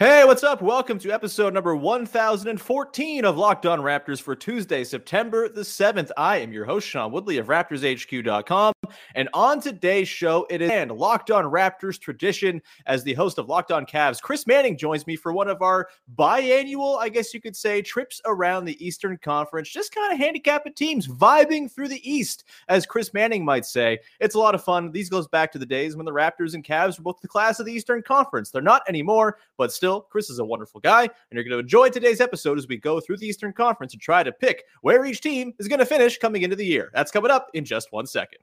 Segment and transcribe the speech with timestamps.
[0.00, 0.62] Hey, what's up?
[0.62, 6.12] Welcome to episode number 1014 of Locked On Raptors for Tuesday, September the 7th.
[6.16, 8.74] I am your host, Sean Woodley of RaptorsHQ.com.
[9.16, 13.48] And on today's show, it is and Locked On Raptors tradition as the host of
[13.48, 14.22] Locked On Cavs.
[14.22, 18.20] Chris Manning joins me for one of our biannual, I guess you could say, trips
[18.24, 23.12] around the Eastern Conference, just kind of handicapping teams, vibing through the East, as Chris
[23.12, 23.98] Manning might say.
[24.20, 24.92] It's a lot of fun.
[24.92, 27.58] These goes back to the days when the Raptors and Cavs were both the class
[27.58, 28.52] of the Eastern Conference.
[28.52, 31.58] They're not anymore, but still still, Chris is a wonderful guy, and you're going to
[31.58, 35.04] enjoy today's episode as we go through the Eastern Conference and try to pick where
[35.06, 36.90] each team is going to finish coming into the year.
[36.92, 38.40] That's coming up in just one second.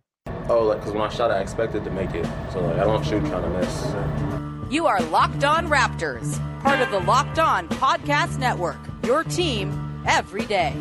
[0.49, 3.05] Oh, like because when I shot, I expected to make it, so like I don't
[3.05, 4.73] shoot trying to miss.
[4.73, 8.77] You are Locked On Raptors, part of the Locked On Podcast Network.
[9.03, 10.73] Your team every day.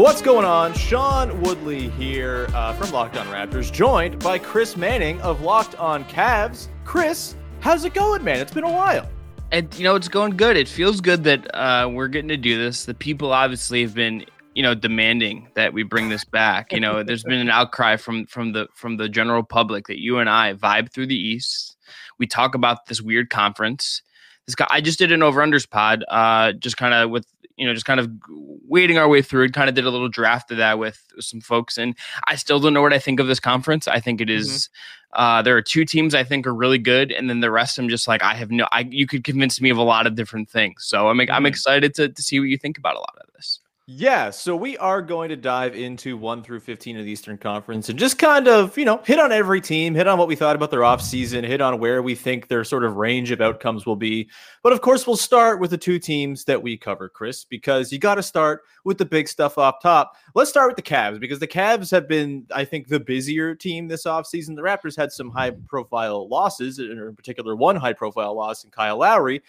[0.00, 0.72] What's going on?
[0.72, 6.02] Sean Woodley here uh, from Locked On Raptors, joined by Chris Manning of Locked On
[6.06, 6.68] Cavs.
[6.86, 8.38] Chris, how's it going, man?
[8.38, 9.06] It's been a while.
[9.50, 10.56] And you know, it's going good.
[10.56, 12.86] It feels good that uh, we're getting to do this.
[12.86, 16.72] The people obviously have been, you know, demanding that we bring this back.
[16.72, 20.20] You know, there's been an outcry from from the from the general public that you
[20.20, 21.76] and I vibe through the East.
[22.18, 24.00] We talk about this weird conference.
[24.46, 27.26] This guy, I just did an over unders pod, uh, just kind of with
[27.56, 29.52] you know, just kind of wading our way through it.
[29.52, 31.96] Kind of did a little draft of that with, some folks, and
[32.26, 33.86] I still don't know what I think of this conference.
[33.86, 34.68] I think it is,
[35.14, 35.22] mm-hmm.
[35.22, 37.88] uh, there are two teams I think are really good, and then the rest I'm
[37.88, 38.66] just like I have no.
[38.72, 40.84] I you could convince me of a lot of different things.
[40.84, 41.32] So I'm mm-hmm.
[41.32, 43.60] I'm excited to to see what you think about a lot of this.
[43.88, 47.88] Yeah, so we are going to dive into 1 through 15 of the Eastern Conference
[47.88, 50.54] and just kind of, you know, hit on every team, hit on what we thought
[50.54, 53.96] about their offseason, hit on where we think their sort of range of outcomes will
[53.96, 54.30] be.
[54.62, 57.98] But of course, we'll start with the two teams that we cover, Chris, because you
[57.98, 60.14] got to start with the big stuff off top.
[60.36, 63.88] Let's start with the Cavs because the Cavs have been, I think, the busier team
[63.88, 64.54] this offseason.
[64.54, 68.98] The Raptors had some high profile losses, in particular, one high profile loss in Kyle
[68.98, 69.42] Lowry.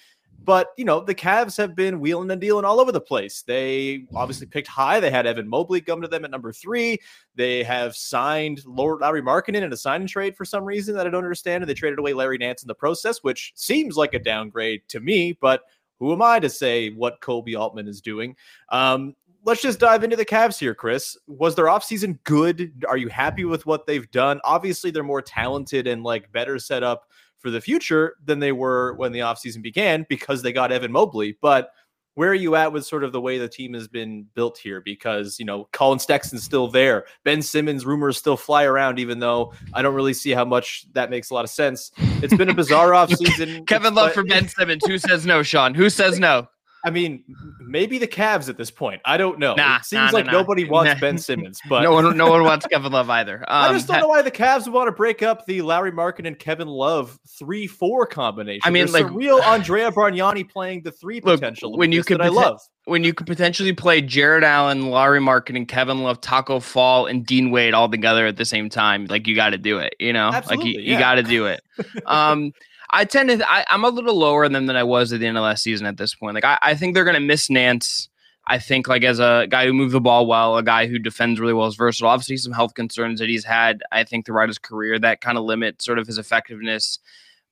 [0.45, 3.43] But you know, the Cavs have been wheeling and dealing all over the place.
[3.43, 4.99] They obviously picked high.
[4.99, 6.99] They had Evan Mobley come to them at number three.
[7.35, 11.07] They have signed Lord Lauri Markkanen in a sign and trade for some reason that
[11.07, 11.63] I don't understand.
[11.63, 14.99] And they traded away Larry Nance in the process, which seems like a downgrade to
[14.99, 15.61] me, but
[15.99, 18.35] who am I to say what Koby Altman is doing?
[18.69, 19.15] Um,
[19.45, 21.17] let's just dive into the Cavs here, Chris.
[21.27, 22.83] Was their offseason good?
[22.87, 24.41] Are you happy with what they've done?
[24.43, 27.07] Obviously, they're more talented and like better set up
[27.43, 31.37] for the future than they were when the offseason began because they got Evan Mobley.
[31.41, 31.69] But
[32.15, 34.79] where are you at with sort of the way the team has been built here?
[34.81, 37.05] Because, you know, Collin Sexton's still there.
[37.25, 41.09] Ben Simmons rumors still fly around, even though I don't really see how much that
[41.09, 41.91] makes a lot of sense.
[41.97, 43.67] It's been a bizarre offseason.
[43.67, 44.83] Kevin Love for Ben Simmons.
[44.85, 45.73] Who says no, Sean?
[45.73, 46.47] Who says no?
[46.85, 47.23] I mean,
[47.61, 49.01] maybe the Cavs at this point.
[49.05, 49.55] I don't know.
[49.55, 52.43] Nah, it seems nah, like nah, nobody wants Ben Simmons, but no one, no one
[52.43, 53.37] wants Kevin Love either.
[53.37, 56.27] Um, I just don't know why the Cavs want to break up the Lauri Markkanen
[56.27, 58.61] and Kevin Love three-four combination.
[58.65, 61.77] I mean, There's like real Andrea Bargnani playing the three look, potential.
[61.77, 65.55] When you could, poten- I love when you could potentially play Jarrett Allen, Lauri Markkanen,
[65.55, 69.25] and Kevin Love, Taco Fall, and Dean Wade all together at the same time, like
[69.25, 69.95] you got to do it.
[69.99, 70.93] You know, Absolutely, like you, yeah.
[70.93, 71.61] you got to do it.
[72.05, 72.51] Um,
[72.93, 75.35] I tend to I, am a little lower than than I was at the end
[75.35, 76.35] of last season at this point.
[76.35, 78.07] Like I, I think they're gonna miss Nance.
[78.45, 81.39] I think like as a guy who moves the ball well, a guy who defends
[81.39, 82.09] really well, is versatile.
[82.09, 83.81] Obviously, some health concerns that he's had.
[83.91, 86.99] I think throughout his career that kind of limit sort of his effectiveness.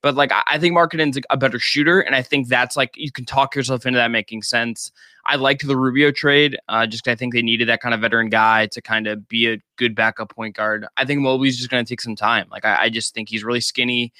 [0.03, 3.11] But like I, I think Markkanen's a better shooter, and I think that's like you
[3.11, 4.91] can talk yourself into that making sense.
[5.25, 8.29] I liked the Rubio trade, uh, just I think they needed that kind of veteran
[8.29, 10.85] guy to kind of be a good backup point guard.
[10.97, 12.47] I think Mobley's just going to take some time.
[12.51, 14.13] Like I, I just think he's really skinny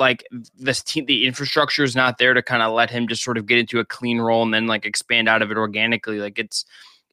[0.00, 0.24] like
[0.56, 3.46] this team the infrastructure is not there to kind of let him just sort of
[3.46, 6.64] get into a clean role and then like expand out of it organically like it's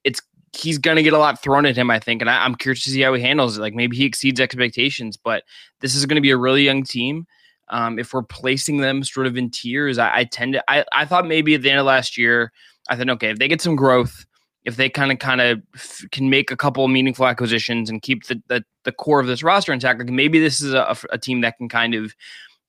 [0.03, 0.21] it's
[0.55, 2.89] he's gonna get a lot thrown at him i think and I, i'm curious to
[2.89, 5.43] see how he handles it like maybe he exceeds expectations but
[5.81, 7.27] this is going to be a really young team
[7.69, 11.05] um, if we're placing them sort of in tiers I, I tend to I, I
[11.05, 12.53] thought maybe at the end of last year
[12.89, 14.25] i thought okay if they get some growth
[14.63, 18.25] if they kind of kind of f- can make a couple meaningful acquisitions and keep
[18.27, 21.41] the, the the core of this roster intact like maybe this is a, a team
[21.41, 22.15] that can kind of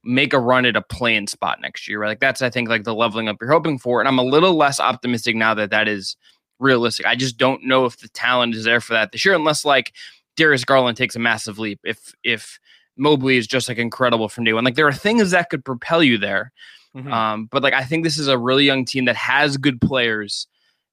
[0.05, 2.01] make a run at a playing spot next year.
[2.01, 2.09] Right?
[2.09, 4.55] Like that's I think like the leveling up you're hoping for, and I'm a little
[4.55, 6.17] less optimistic now that that is
[6.59, 7.07] realistic.
[7.07, 9.93] I just don't know if the talent is there for that this year, unless like
[10.37, 11.81] Darius Garland takes a massive leap.
[11.85, 12.59] If if
[12.97, 16.03] Mobley is just like incredible from day one, like there are things that could propel
[16.03, 16.53] you there.
[16.97, 17.13] Mm-hmm.
[17.13, 20.47] Um, but like I think this is a really young team that has good players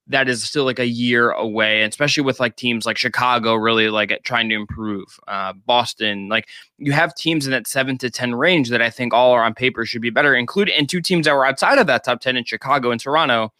[0.07, 3.89] that is still like a year away, and especially with like teams like Chicago really
[3.89, 5.19] like trying to improve.
[5.27, 6.47] Uh, Boston, like
[6.77, 9.53] you have teams in that seven to ten range that I think all are on
[9.53, 12.37] paper should be better, including and two teams that were outside of that top ten
[12.37, 13.51] in Chicago and Toronto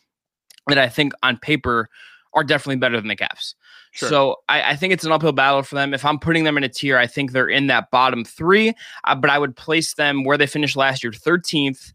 [0.68, 1.90] that I think on paper
[2.34, 3.56] are definitely better than the Cavs.
[3.92, 4.10] Sure.
[4.10, 5.94] So I, I, think it's an uphill battle for them.
[5.94, 8.74] If I'm putting them in a tier, I think they're in that bottom three,
[9.06, 11.94] uh, but I would place them where they finished last year, 13th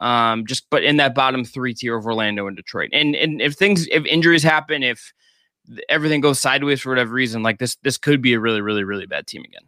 [0.00, 2.90] um, just but in that bottom three tier of Orlando and Detroit.
[2.92, 5.12] And and if things if injuries happen, if
[5.88, 9.06] everything goes sideways for whatever reason, like this this could be a really really really
[9.06, 9.67] bad team again.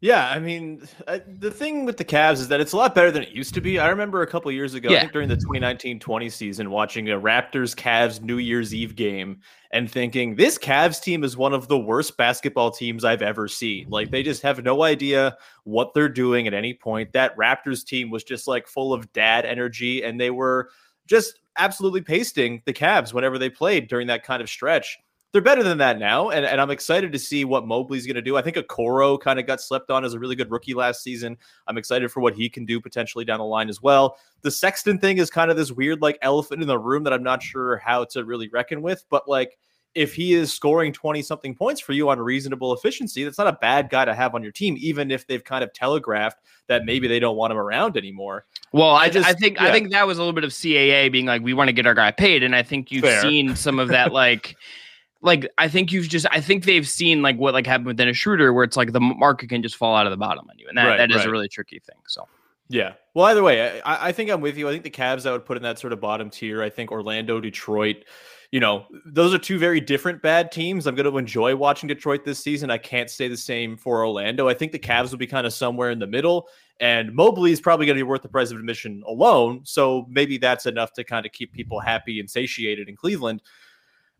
[0.00, 3.10] Yeah, I mean, uh, the thing with the Cavs is that it's a lot better
[3.10, 3.78] than it used to be.
[3.78, 4.98] I remember a couple years ago, yeah.
[4.98, 9.40] I think during the 2019-20 season, watching a Raptors Cavs New Year's Eve game
[9.70, 13.88] and thinking this Cavs team is one of the worst basketball teams I've ever seen.
[13.88, 17.12] Like they just have no idea what they're doing at any point.
[17.12, 20.68] That Raptors team was just like full of dad energy, and they were
[21.06, 24.98] just absolutely pasting the Cavs whenever they played during that kind of stretch
[25.36, 28.22] they're better than that now, and, and I'm excited to see what Mobley's going to
[28.22, 28.38] do.
[28.38, 31.36] I think Okoro kind of got slept on as a really good rookie last season.
[31.66, 34.16] I'm excited for what he can do potentially down the line as well.
[34.40, 37.22] The Sexton thing is kind of this weird like elephant in the room that I'm
[37.22, 39.58] not sure how to really reckon with, but like
[39.94, 43.58] if he is scoring 20 something points for you on reasonable efficiency, that's not a
[43.60, 47.08] bad guy to have on your team, even if they've kind of telegraphed that maybe
[47.08, 48.46] they don't want him around anymore.
[48.72, 49.66] Well, I, just, I think yeah.
[49.66, 51.86] I think that was a little bit of CAA being like, we want to get
[51.86, 52.42] our guy paid.
[52.42, 53.20] And I think you've Fair.
[53.20, 54.56] seen some of that like
[55.22, 58.16] like I think you've just I think they've seen like what like happened with Dennis
[58.16, 60.66] Schroeder where it's like the market can just fall out of the bottom on you,
[60.68, 61.26] and that, right, that is right.
[61.26, 61.96] a really tricky thing.
[62.06, 62.26] So
[62.68, 62.94] yeah.
[63.14, 64.68] Well, either way, I, I, think I'm with you.
[64.68, 66.62] I think the Cavs I would put in that sort of bottom tier.
[66.62, 68.04] I think Orlando, Detroit,
[68.50, 70.86] you know, those are two very different bad teams.
[70.86, 72.70] I'm going to enjoy watching Detroit this season.
[72.70, 74.48] I can't say the same for Orlando.
[74.48, 76.48] I think the Cavs will be kind of somewhere in the middle,
[76.80, 79.60] and Mobley is probably going to be worth the price of admission alone.
[79.64, 83.42] So maybe that's enough to kind of keep people happy and satiated in Cleveland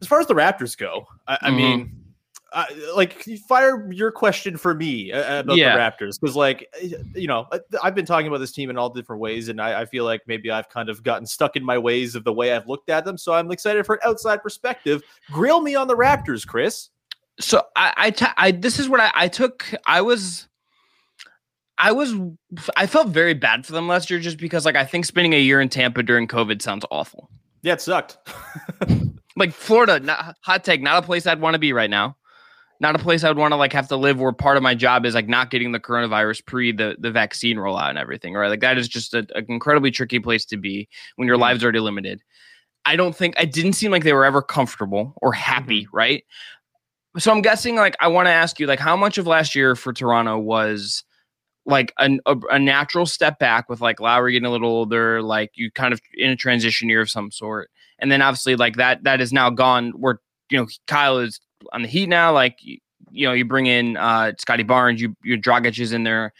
[0.01, 1.57] as far as the Raptors go, I, I mm-hmm.
[1.57, 2.07] mean,
[2.95, 5.75] like fire your question for me uh, about yeah.
[5.75, 6.73] the Raptors because, like,
[7.15, 9.83] you know, uh, I've been talking about this team in all different ways, and I,
[9.83, 12.55] I, feel like maybe I've kind of gotten stuck in my ways of the way
[12.55, 13.19] I've looked at them.
[13.19, 15.03] So I'm excited for an outside perspective.
[15.31, 16.91] Grill me on the Raptors, Chris.
[17.39, 19.73] So I, I, t- I this is what I, I took.
[19.87, 20.49] I was.
[21.79, 22.15] I was
[22.75, 25.39] I felt very bad for them last year just because like I think spending a
[25.39, 27.29] year in Tampa during COVID sounds awful.
[27.61, 28.17] Yeah, it sucked.
[29.37, 32.16] like Florida, not, hot take, not a place I'd want to be right now.
[32.78, 34.75] Not a place I would want to like have to live where part of my
[34.75, 38.49] job is like not getting the coronavirus pre the, the vaccine rollout and everything, right?
[38.49, 41.43] Like that is just an incredibly tricky place to be when your mm-hmm.
[41.43, 42.21] lives are already limited.
[42.85, 45.97] I don't think I didn't seem like they were ever comfortable or happy, mm-hmm.
[45.97, 46.25] right?
[47.19, 49.75] So I'm guessing like I want to ask you like how much of last year
[49.75, 51.02] for Toronto was
[51.66, 55.50] like a, a, a, natural step back with like Lowry getting a little older, like
[55.54, 57.70] you kind of in a transition year of some sort.
[57.99, 60.20] And then obviously like that that is now gone where
[60.50, 61.40] you know Kyle is
[61.73, 62.32] on the Heat now.
[62.32, 62.78] Like you,
[63.11, 66.32] you know you bring in uh Scottie Barnes, you your Dragic is in there,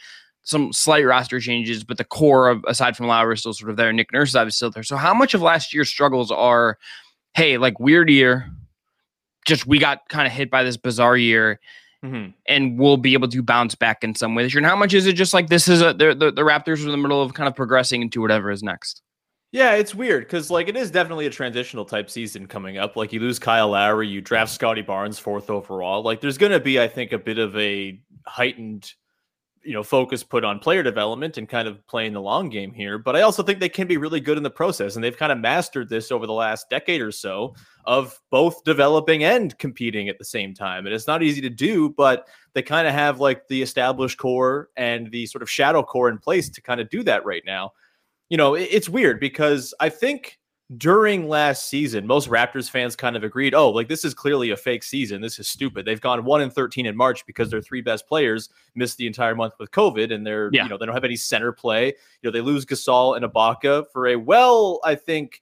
[0.43, 3.75] some slight roster changes, but the core of aside from Lowry is still sort of
[3.75, 3.91] there.
[3.91, 4.83] Nick Nurse is still there.
[4.83, 6.77] So how much of last year's struggles are,
[7.33, 8.49] hey, like weird year,
[9.45, 11.59] just we got kind of hit by this bizarre year
[12.05, 12.29] Mm-hmm.
[12.47, 14.59] and we'll be able to bounce back in some way this year.
[14.59, 16.85] And how much is it just like this is a the, the, the Raptors are
[16.85, 19.01] in the middle of kind of progressing into whatever is next?
[19.51, 22.95] Yeah, it's weird because like it is definitely a transitional type season coming up.
[22.95, 26.03] Like you lose Kyle Lowry, you draft Scottie Barnes fourth overall.
[26.03, 28.93] Like there's going to be, I think, a bit of a heightened
[29.67, 32.97] you know focus put on player development and kind of playing the long game here
[32.97, 35.31] but i also think they can be really good in the process and they've kind
[35.31, 40.17] of mastered this over the last decade or so of both developing and competing at
[40.17, 43.45] the same time and it's not easy to do but they kind of have like
[43.49, 47.03] the established core and the sort of shadow core in place to kind of do
[47.03, 47.71] that right now.
[48.29, 50.39] You know it's weird because i think
[50.75, 54.57] during last season, most Raptors fans kind of agreed, oh, like this is clearly a
[54.57, 55.21] fake season.
[55.21, 55.85] This is stupid.
[55.85, 59.33] They've gone one and 13 in March because their three best players missed the entire
[59.33, 60.63] month with COVID and they're, yeah.
[60.63, 61.87] you know, they don't have any center play.
[61.87, 61.93] You
[62.23, 65.41] know, they lose Gasol and Ibaka for a well, I think,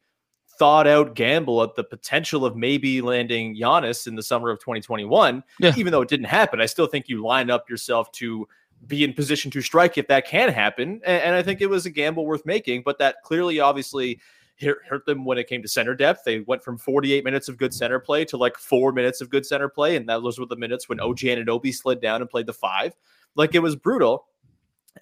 [0.58, 5.44] thought out gamble at the potential of maybe landing Giannis in the summer of 2021.
[5.60, 5.74] Yeah.
[5.76, 8.48] Even though it didn't happen, I still think you line up yourself to
[8.88, 11.02] be in position to strike if that can happen.
[11.04, 14.20] And, and I think it was a gamble worth making, but that clearly, obviously,
[14.62, 16.24] hurt them when it came to center depth.
[16.26, 19.46] They went from 48 minutes of good center play to like four minutes of good
[19.46, 22.46] center play, and that those were the minutes when OG Anunoby slid down and played
[22.46, 22.96] the five.
[23.36, 24.28] Like it was brutal.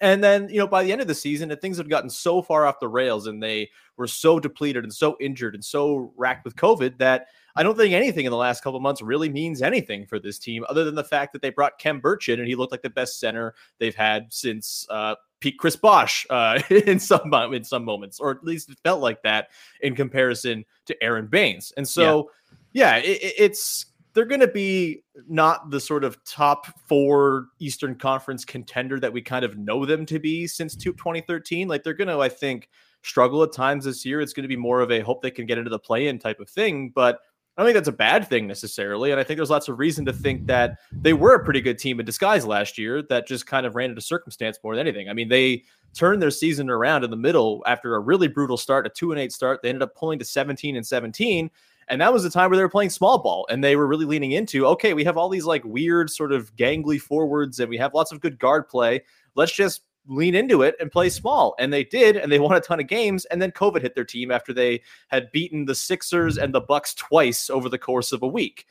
[0.00, 2.66] And then, you know, by the end of the season, things had gotten so far
[2.66, 6.56] off the rails and they were so depleted and so injured and so racked with
[6.56, 10.18] COVID that I don't think anything in the last couple months really means anything for
[10.18, 12.72] this team other than the fact that they brought Khem Birch in and he looked
[12.72, 17.62] like the best center they've had since uh, Pete Chris Bosh uh, in some in
[17.62, 19.48] some moments, or at least it felt like that
[19.82, 21.70] in comparison to Aron Baynes.
[21.76, 22.30] And so,
[22.72, 23.84] yeah, yeah it, it's
[24.14, 29.20] they're going to be not the sort of top four Eastern Conference contender that we
[29.20, 31.68] kind of know them to be since 2013.
[31.68, 32.70] Like they're going to, I think,
[33.02, 34.22] struggle at times this year.
[34.22, 36.18] It's going to be more of a hope they can get into the play in
[36.18, 36.88] type of thing.
[36.94, 37.18] But
[37.56, 39.12] I don't think that's a bad thing necessarily.
[39.12, 41.78] And I think there's lots of reason to think that they were a pretty good
[41.78, 45.08] team in disguise last year that just kind of ran into circumstance more than anything.
[45.08, 45.62] I mean, they
[45.94, 49.20] turned their season around in the middle after a really brutal start, a two and
[49.20, 49.62] eight start.
[49.62, 51.48] They ended up pulling to 17 and 17.
[51.86, 54.06] And that was the time where they were playing small ball and they were really
[54.06, 57.76] leaning into, okay, we have all these like weird sort of gangly forwards and we
[57.76, 59.02] have lots of good guard play.
[59.36, 61.54] Let's just lean into it and play small.
[61.58, 63.24] And they did, and they won a ton of games.
[63.26, 66.94] And then COVID hit their team after they had beaten the Sixers and the Bucks
[66.94, 68.66] twice over the course of a week.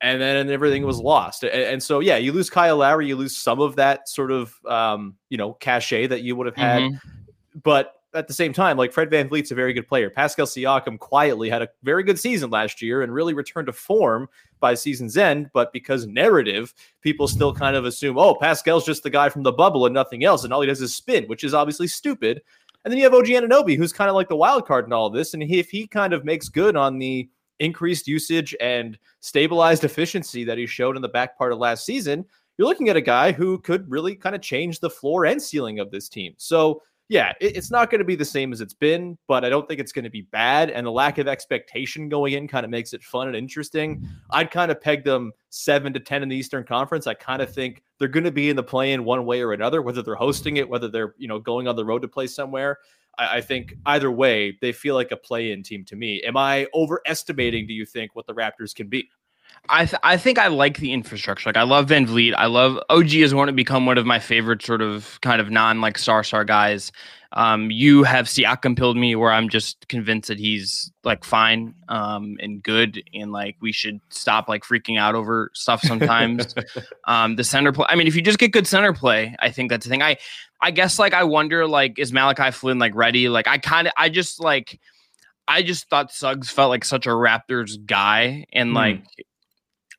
[0.00, 1.42] And then everything was lost.
[1.42, 4.54] And, and so, yeah, you lose Kyle Lowry, you lose some of that sort of,
[4.66, 6.82] um, you know, cachet that you would have had.
[6.82, 7.08] Mm-hmm.
[7.62, 10.10] But at the same time, like Fred VanVleet's a very good player.
[10.10, 14.28] Pascal Siakam quietly had a very good season last year and really returned to form
[14.58, 15.50] by season's end.
[15.52, 19.52] But because narrative, people still kind of assume, oh, Pascal's just the guy from the
[19.52, 20.44] bubble and nothing else.
[20.44, 22.42] And all he does is spin, which is obviously stupid.
[22.84, 25.06] And then you have OG Anunoby, who's kind of like the wild card in all
[25.06, 25.34] of this.
[25.34, 30.58] And if he kind of makes good on the increased usage and stabilized efficiency that
[30.58, 32.24] he showed in the back part of last season,
[32.56, 35.78] you're looking at a guy who could really kind of change the floor and ceiling
[35.78, 36.34] of this team.
[36.36, 39.48] So yeah, it, it's not going to be the same as it's been, but I
[39.48, 40.70] don't think it's going to be bad.
[40.70, 44.08] And the lack of expectation going in kind of makes it fun and interesting.
[44.30, 47.06] I'd kind of peg them seven to 10 in the Eastern Conference.
[47.06, 49.52] I kind of think they're going to be in the play in one way or
[49.52, 52.26] another, whether they're hosting it, whether they're, you know, going on the road to play
[52.26, 52.78] somewhere.
[53.18, 56.22] I, I think either way, they feel like a play in team to me.
[56.22, 59.08] Am I overestimating, do you think, what the Raptors can be?
[59.68, 61.48] I th- I think I like the infrastructure.
[61.48, 62.34] Like I love VanVleet.
[62.36, 65.50] I love OG has want to become one of my favorite sort of kind of
[65.50, 66.92] non like star star guys.
[67.32, 72.36] Um, you have Siakam pilled me where I'm just convinced that he's like fine um,
[72.40, 76.54] and good and like we should stop like freaking out over stuff sometimes.
[77.06, 77.86] um, the center play.
[77.88, 80.02] I mean, if you just get good center play, I think that's the thing.
[80.02, 80.16] I
[80.60, 83.28] I guess like I wonder like is Malachi Flynn like ready?
[83.28, 84.80] Like I kind of I just like
[85.48, 88.74] I just thought Suggs felt like such a Raptors guy and mm.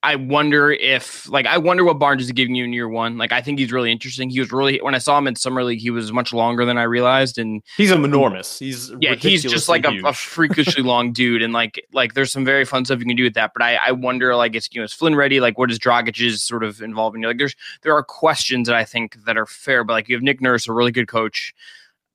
[0.04, 3.18] I wonder if like I wonder what Barnes is giving you in year one.
[3.18, 4.30] Like I think he's really interesting.
[4.30, 6.78] He was really when I saw him in summer league, he was much longer than
[6.78, 8.60] I realized, and he's enormous.
[8.60, 12.46] He's yeah, he's just like a, a, freakishly long dude, and like like there's some
[12.46, 13.52] very fun stuff you can do with that.
[13.56, 15.40] But I I wonder like is you know is Flynn ready?
[15.40, 17.24] Like what is Dragic's sort of involved in?
[17.24, 20.24] Like there's there are questions that I think that are fair, but like you have
[20.24, 21.56] Nick Nurse, a really good coach.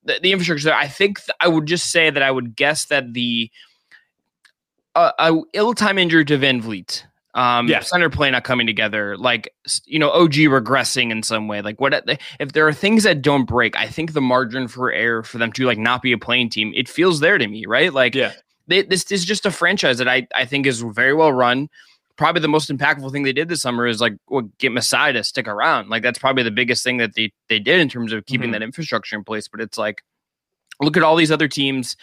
[0.04, 0.66] The, the infrastructure.
[0.66, 3.50] There, I think th- I would just say that I would guess that the
[4.94, 7.80] uh, a ill time injury to VanVleet um yeah.
[7.80, 9.54] center play not coming together like
[9.86, 12.04] you know og regressing in some way like what
[12.38, 15.50] if there are things that don't break i think the margin for error for them
[15.50, 18.32] to like not be a playing team it feels there to me right like yeah
[18.68, 21.68] they, this is just a franchise that i i think is very well run
[22.16, 25.24] probably the most impactful thing they did this summer is like well, get Masai to
[25.24, 28.26] stick around like that's probably the biggest thing that they they did in terms of
[28.26, 28.52] keeping mm-hmm.
[28.52, 30.02] that infrastructure in place but it's like
[30.80, 31.96] look at all these other teams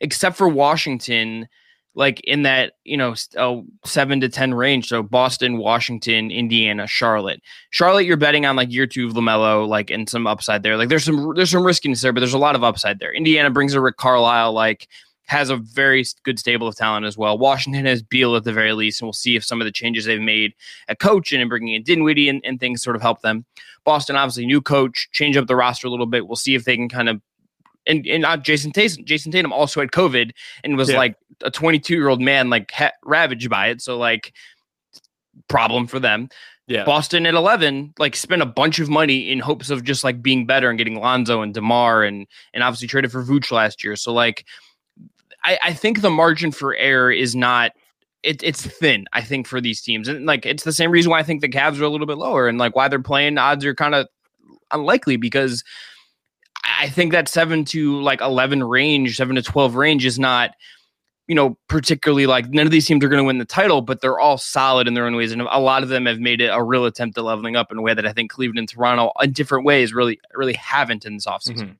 [0.00, 1.48] except for washington
[1.94, 4.88] like in that you know oh, seven to ten range.
[4.88, 7.40] So Boston, Washington, Indiana, Charlotte.
[7.70, 10.76] Charlotte, you're betting on like year two of Lamelo, like and some upside there.
[10.76, 13.12] Like there's some there's some riskiness there, but there's a lot of upside there.
[13.12, 14.88] Indiana brings a Rick Carlisle, like
[15.26, 17.38] has a very good stable of talent as well.
[17.38, 20.04] Washington has Beal at the very least, and we'll see if some of the changes
[20.04, 20.52] they've made
[20.88, 23.46] at coach and in bringing in Dinwiddie and, and things sort of help them.
[23.84, 26.26] Boston, obviously, new coach, change up the roster a little bit.
[26.26, 27.20] We'll see if they can kind of
[27.86, 29.04] and and not Jayson Tatum.
[29.04, 30.32] Jayson Tatum also had COVID
[30.64, 30.98] and was Yeah.
[30.98, 33.80] like a 22 year old man, like ha- ravaged by it.
[33.82, 34.32] So like,
[35.48, 36.28] problem for them.
[36.68, 36.84] Yeah.
[36.84, 40.46] Boston at 11, like spent a bunch of money in hopes of just like being
[40.46, 43.96] better and getting Lonzo and DeMar and and obviously traded for Vooch last year.
[43.96, 44.46] So like,
[45.44, 47.72] I, I think the margin for error is not.
[48.22, 51.18] It, it's thin, I think, for these teams, and like it's the same reason why
[51.18, 53.64] I think the Cavs are a little bit lower, and like why they're playing odds
[53.64, 54.06] are kind of
[54.70, 55.64] unlikely because
[56.78, 60.54] I think that seven to like eleven range, seven to twelve range is not,
[61.28, 64.00] you know, particularly like none of these teams are going to win the title, but
[64.00, 66.48] they're all solid in their own ways, and a lot of them have made it
[66.48, 69.12] a real attempt at leveling up in a way that I think Cleveland and Toronto,
[69.22, 71.62] in different ways, really really haven't in this offseason.
[71.62, 71.76] Mhm.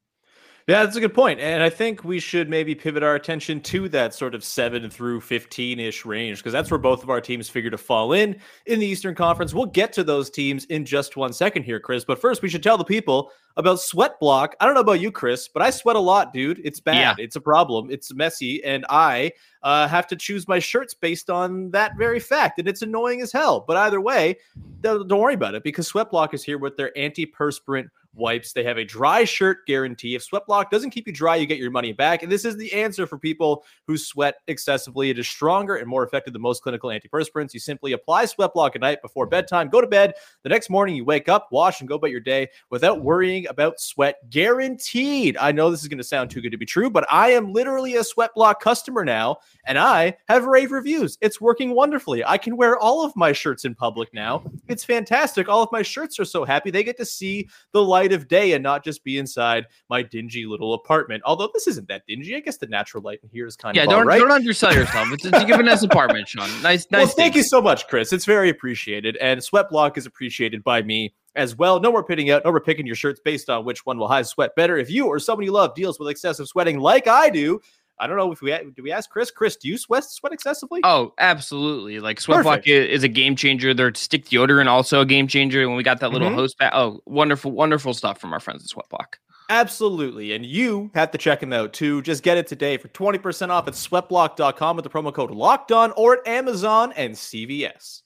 [0.69, 1.41] Yeah, that's a good point.
[1.41, 5.21] And I think we should maybe pivot our attention to that sort of 7 through
[5.21, 8.79] 15 ish range because that's where both of our teams figure to fall in in
[8.79, 9.53] the Eastern Conference.
[9.53, 12.05] We'll get to those teams in just one second here, Chris.
[12.05, 14.55] But first, we should tell the people about Sweat Block.
[14.61, 16.61] I don't know about you, Chris, but I sweat a lot, dude.
[16.65, 17.19] It's bad.
[17.19, 17.91] It's a problem.
[17.91, 18.63] It's messy.
[18.65, 22.59] And I uh, have to choose my shirts based on that very fact.
[22.61, 23.65] And it's annoying as hell.
[23.67, 24.37] But either way,
[24.81, 28.53] don't, don't worry about it because Sweat Block is here with their antiperspirant wipes.
[28.53, 30.15] They have a dry shirt guarantee.
[30.15, 32.23] If Sweat Block doesn't keep you dry, you get your money back.
[32.23, 35.11] And this is the answer for people who sweat excessively.
[35.11, 37.55] It is stronger and more effective than most clinical antiperspirants.
[37.55, 40.15] You simply apply Sweat Block at night before bedtime, go to bed.
[40.43, 43.81] The next morning, you wake up, wash, and go about your day without worrying about
[43.81, 44.19] sweat.
[44.31, 45.37] Guaranteed.
[45.37, 47.53] I know this is going to sound too good to be true, but I am
[47.53, 51.19] literally a Sweat Block customer now, and I have rave reviews.
[51.21, 52.25] It's working wonderfully.
[52.25, 54.45] I can wear all of my shirts in public now.
[54.69, 55.49] It's fantastic.
[55.49, 56.71] All of my shirts are so happy.
[56.71, 60.45] They get to see the light of day and not just be inside my dingy
[60.47, 61.23] little apartment.
[61.25, 62.35] Although this isn't that dingy.
[62.35, 64.19] I guess the natural light in here is kind Yeah, of all don't right.
[64.19, 65.07] don't undersell yourself.
[65.13, 66.49] It's, it's given nice apartment, Sean.
[66.63, 67.07] Nice, nice.
[67.07, 68.13] well, thank you so much, Chris.
[68.13, 69.17] It's very appreciated.
[69.19, 71.79] And Sweat Block is appreciated by me as well.
[71.81, 74.27] No more pitting out, no more picking your shirts based on which one will hide
[74.27, 74.77] sweat better.
[74.79, 77.61] If you or someone you love deals with excessive sweating like I do,
[78.03, 79.31] I don't know if we do we ask Chris.
[79.31, 80.81] Chris, do you sweat sweat excessively?
[80.83, 82.01] Oh, absolutely.
[82.01, 82.69] Like Sweat Block Perfect.
[82.69, 83.73] is a game changer.
[83.73, 85.67] Their stick deodorant and also a game changer.
[85.69, 86.35] When we got that little Mhm.
[86.35, 89.19] host pack, oh, wonderful, wonderful stuff from our friends at Sweat Block.
[89.49, 90.33] Absolutely.
[90.33, 92.03] And you have to check them out too.
[92.03, 95.93] Just get it today for 20% off at sweatblock.com with the promo code locked on
[95.93, 98.03] or at Amazon and CVS.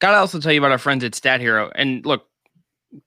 [0.00, 1.70] Gotta also tell you about our friends at Stat Hero.
[1.74, 2.26] And look,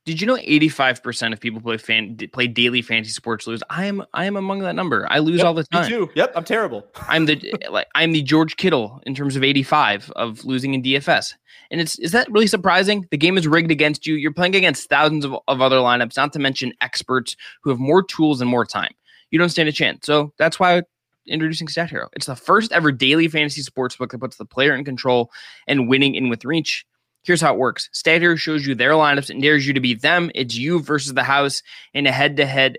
[0.06, 3.62] did you know 85% of people play fan play daily fantasy sports lose?
[3.69, 5.08] I am I am among that number.
[5.10, 5.84] I lose Yep, all the time.
[5.84, 6.10] Me too.
[6.15, 6.88] Yep, I'm terrible.
[7.08, 11.34] I'm the like I'm the George Kittle in terms of 85 of losing in DFS.
[11.71, 13.08] And it's is that really surprising?
[13.12, 14.15] The game is rigged against you.
[14.15, 18.04] You're playing against thousands of, of other lineups, not to mention experts who have more
[18.04, 18.93] tools and more time.
[19.32, 20.06] You don't stand a chance.
[20.06, 20.84] So that's why
[21.28, 22.10] introducing Stat Hero.
[22.13, 25.32] It's the first ever daily fantasy sports book that puts the player in control
[25.67, 26.86] and winning in with reach.
[27.26, 27.90] Here's how it works.
[27.92, 30.30] Stat Hero shows you their lineups and dares you to beat them.
[30.36, 32.78] It's you versus the house in a head-to-head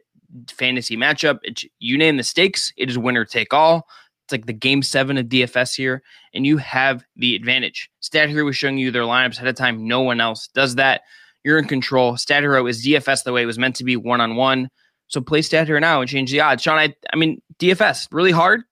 [0.49, 1.41] fantasy matchup.
[1.43, 2.73] It's you name the stakes.
[2.77, 3.89] It is winner take all.
[4.25, 6.03] It's like the game seven of DFS here,
[6.35, 7.91] and you have the advantage.
[8.01, 9.87] Stat Hero is showing you their lineups ahead of time.
[9.87, 11.03] No one else does that.
[11.45, 12.17] You're in control.
[12.17, 14.69] Stat Hero is DFS the way it was meant to be, one on one.
[15.09, 16.63] So play Stat Hero now and change the odds.
[16.63, 18.63] Sean, I, I mean, DFS really hard.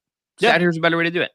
[0.41, 0.51] Yeah.
[0.51, 1.31] Stat Hero's a better way to do it.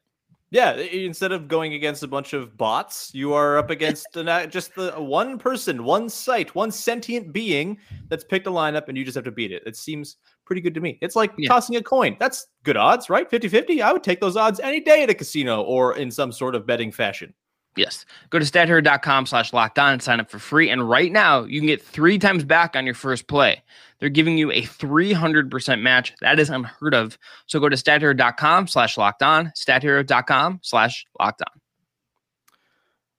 [0.52, 4.46] Yeah, instead of going against a bunch of bots, you are up against an, uh,
[4.46, 9.04] just the one person, one site, one sentient being that's picked a lineup and you
[9.04, 9.62] just have to beat it.
[9.64, 10.98] It seems pretty good to me.
[11.02, 11.48] It's like Yeah.
[11.48, 12.16] tossing a coin.
[12.18, 13.30] That's good odds, right?
[13.30, 13.80] 50-50.
[13.80, 16.66] I would take those odds any day at a casino or in some sort of
[16.66, 17.32] betting fashion.
[17.76, 18.04] Yes.
[18.30, 20.68] Go to stathero.com slash locked on and sign up for free.
[20.70, 23.62] And right now, you can get three times back on your first play.
[24.00, 26.14] They're giving you a 300% match.
[26.20, 27.18] That is unheard of.
[27.46, 31.60] So go to stathero.com slash locked on, stathero.com slash locked on.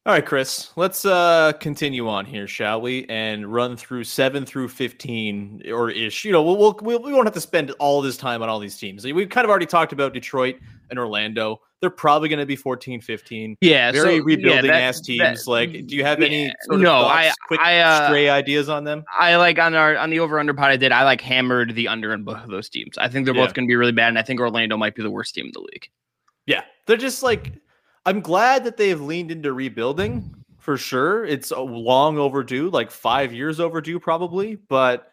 [0.03, 3.05] All right, Chris, let's uh continue on here, shall we?
[3.07, 6.25] And run through 7 through 15 or ish.
[6.25, 8.77] You know, we'll, we'll we won't have to spend all this time on all these
[8.77, 9.05] teams.
[9.05, 10.55] We've kind of already talked about Detroit
[10.89, 11.61] and Orlando.
[11.81, 13.57] They're probably going to be 14 15.
[13.61, 13.91] Yeah.
[13.91, 15.19] Very so, rebuilding yeah, that- ass teams.
[15.45, 18.07] that- like, do you have any yeah, sort of no, thoughts, I- quick I, uh,
[18.07, 19.03] stray ideas on them?
[19.19, 21.87] I like on our on the over under pod I did, I like hammered the
[21.87, 22.97] under in both of those teams.
[22.97, 23.45] I think they're Yeah.
[23.45, 24.09] both going to be really bad.
[24.09, 25.89] And I think Orlando might be the worst team in the league.
[26.45, 27.53] Yeah, they're just like
[28.05, 31.25] I'm glad that they have leaned into rebuilding for sure.
[31.25, 35.10] It's long overdue, like five years overdue, probably, but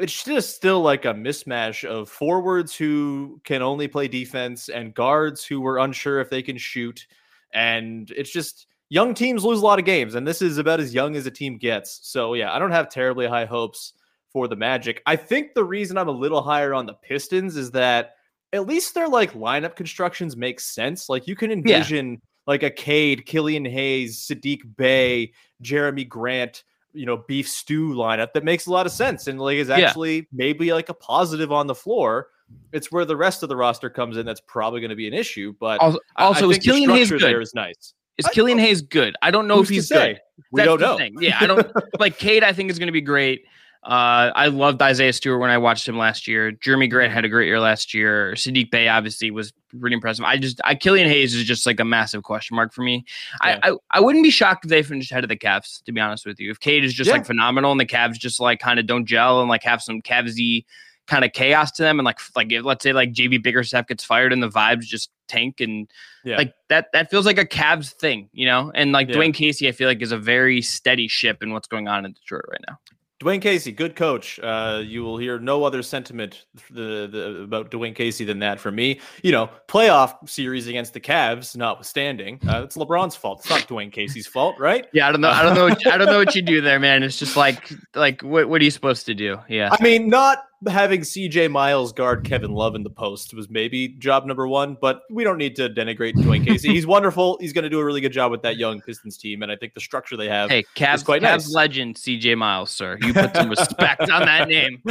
[0.00, 5.44] it's just still like a mismatch of forwards who can only play defense and guards
[5.44, 7.06] who were unsure if they can shoot.
[7.52, 10.94] And it's just young teams lose a lot of games, and this is about as
[10.94, 12.00] young as a team gets.
[12.02, 13.92] So, yeah, I don't have terribly high hopes
[14.32, 15.02] for the Magic.
[15.06, 18.14] I think the reason I'm a little higher on the Pistons is that
[18.52, 21.08] at least their like lineup constructions make sense.
[21.08, 22.18] Like you can envision yeah.
[22.46, 25.32] like a Cade, Killian Hayes, Saddiq Bey,
[25.62, 29.56] Jerami Grant, you know, beef stew lineup that makes a lot of sense and like
[29.56, 30.22] is actually yeah.
[30.32, 32.28] maybe like a positive on the floor.
[32.72, 35.14] It's where the rest of the roster comes in that's probably going to be an
[35.14, 35.54] issue.
[35.60, 37.20] But also, also I, is Killian Hayes good?
[37.20, 37.94] There is nice.
[38.18, 39.14] Is I, Killian Hayes good?
[39.22, 40.20] I don't know if he's good.
[40.50, 40.96] We That's don't know.
[40.96, 41.14] Thing.
[41.20, 42.42] Yeah, I don't like Cade.
[42.42, 43.44] I think is going to be great.
[43.82, 46.52] Uh, I loved Isaiah Stewart when I watched him last year.
[46.52, 48.32] Jerami Grant had a great year last year.
[48.34, 50.24] Saddiq Bey obviously was pretty impressive.
[50.24, 53.06] I just, I Killian Hayes is just like a massive question mark for me.
[53.42, 53.58] Yeah.
[53.62, 55.82] I, I, I wouldn't be shocked if they finished ahead of the Cavs.
[55.84, 57.14] To be honest with you, if Cade is just yeah.
[57.14, 60.02] like phenomenal and the Cavs just like kind of don't gel and like have some
[60.02, 60.66] Cavsy
[61.06, 64.04] kind of chaos to them and like like if, let's say like JB Bickerstaff gets
[64.04, 65.90] fired and the vibes just tank and
[66.22, 66.36] yeah.
[66.36, 68.70] like that that feels like a Cavs thing, you know?
[68.74, 69.16] And like yeah.
[69.16, 72.12] Dwane Casey I feel like is a very steady ship in what's going on in
[72.12, 72.78] Detroit right now.
[73.20, 74.40] Dwane Casey, good coach.
[74.42, 78.70] Uh, you will hear no other sentiment the, the, about Dwane Casey than that for
[78.70, 78.98] me.
[79.22, 83.40] You know, playoff series against the Cavs, notwithstanding, uh, it's LeBron's fault.
[83.40, 84.86] It's not Dwane Casey's fault, right?
[84.94, 85.28] Yeah, I don't know.
[85.28, 85.60] I don't know.
[85.70, 87.02] What, I don't know what you do there, man.
[87.02, 89.38] It's just like, like, what, what are you supposed to do?
[89.46, 89.68] Yeah.
[89.70, 94.26] I mean, not having CJ Miles guard Kevin Love in the post was maybe job
[94.26, 96.68] number one, but we don't need to denigrate Dwane Casey.
[96.72, 97.38] He's wonderful.
[97.40, 99.56] He's going to do a really good job with that young Pistons team, and I
[99.56, 100.50] think the structure they have.
[100.50, 101.54] Hey, Cavs, quite Cavs nice.
[101.54, 102.98] legend CJ Miles, sir.
[103.00, 104.82] You put some respect on that name.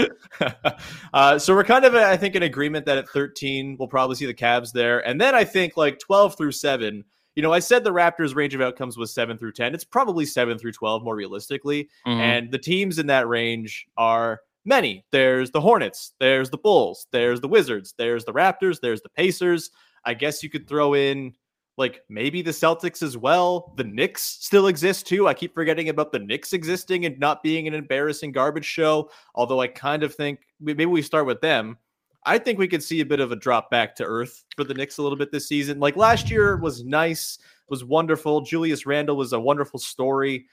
[1.14, 4.26] uh, so we're kind of, I think, in agreement that at 13 we'll probably see
[4.26, 7.04] the Cavs there, and then I think like 12 through seven.
[7.36, 9.74] You know, I said the Raptors' range of outcomes was seven through 10.
[9.74, 11.88] It's probably seven through 12 more realistically.
[12.06, 12.20] Mm-hmm.
[12.20, 15.06] And the teams in that range are many.
[15.12, 19.72] There's the Hornets, there's the Bulls, there's the Wizards, there's the Raptors, there's the Pacers.
[20.06, 21.34] I guess you could throw in
[21.78, 23.74] like maybe the Celtics as well.
[23.78, 25.28] The Knicks still exist too.
[25.28, 29.10] I keep forgetting about the Knicks existing and not being an embarrassing garbage show.
[29.34, 31.78] Although I kind of think maybe we start with them.
[32.26, 34.74] I think we could see a bit of a drop back to earth for the
[34.74, 35.80] Knicks a little bit this season.
[35.80, 38.42] Like last year was nice, was wonderful.
[38.42, 40.48] Julius Randle was a wonderful story.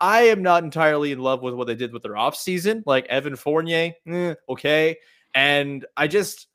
[0.00, 2.82] I am not entirely in love with what they did with their offseason.
[2.86, 4.96] Like Evan Fournier, eh, okay.
[5.34, 6.48] And I just,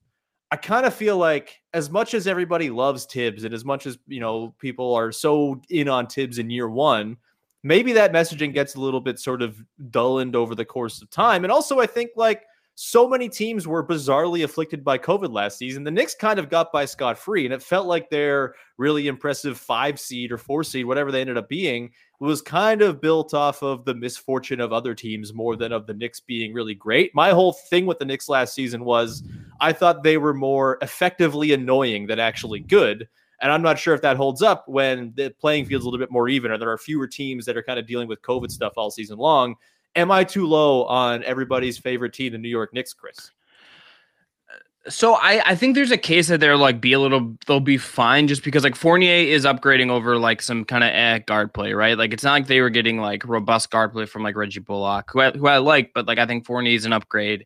[0.52, 3.98] I kind of feel like as much as everybody loves Thibs and as much as,
[4.08, 7.18] you know, people are so in on Thibs in year one,
[7.64, 11.44] maybe that messaging gets a little bit sort of dullened over the course of time.
[11.44, 12.44] And also, I think like
[12.76, 15.84] so many teams were bizarrely afflicted by COVID last season.
[15.84, 19.58] The Knicks kind of got by scot free, and it felt like their really impressive
[19.58, 23.62] five seed or four seed, whatever they ended up being, was kind of built off
[23.62, 27.14] of the misfortune of other teams more than of the Knicks being really great.
[27.14, 29.24] My whole thing with the Knicks last season was
[29.60, 33.08] I thought they were more effectively annoying than actually good.
[33.42, 36.12] And I'm not sure if that holds up when the playing field's a little bit
[36.12, 38.74] more even, or there are fewer teams that are kind of dealing with COVID stuff
[38.78, 39.56] all season long.
[39.96, 43.32] Am I too low on everybody's favorite team, the New York Knicks, Chris?
[44.90, 47.78] So I, I think there's a case that they're like be a little they'll be
[47.78, 51.72] fine just because like Fournier is upgrading over like some kind of eh, guard play,
[51.74, 51.98] right?
[51.98, 55.10] Like it's not like they were getting like robust guard play from like Reggie Bullock,
[55.12, 57.46] who I, who I like, but like I think Fournier is an upgrade,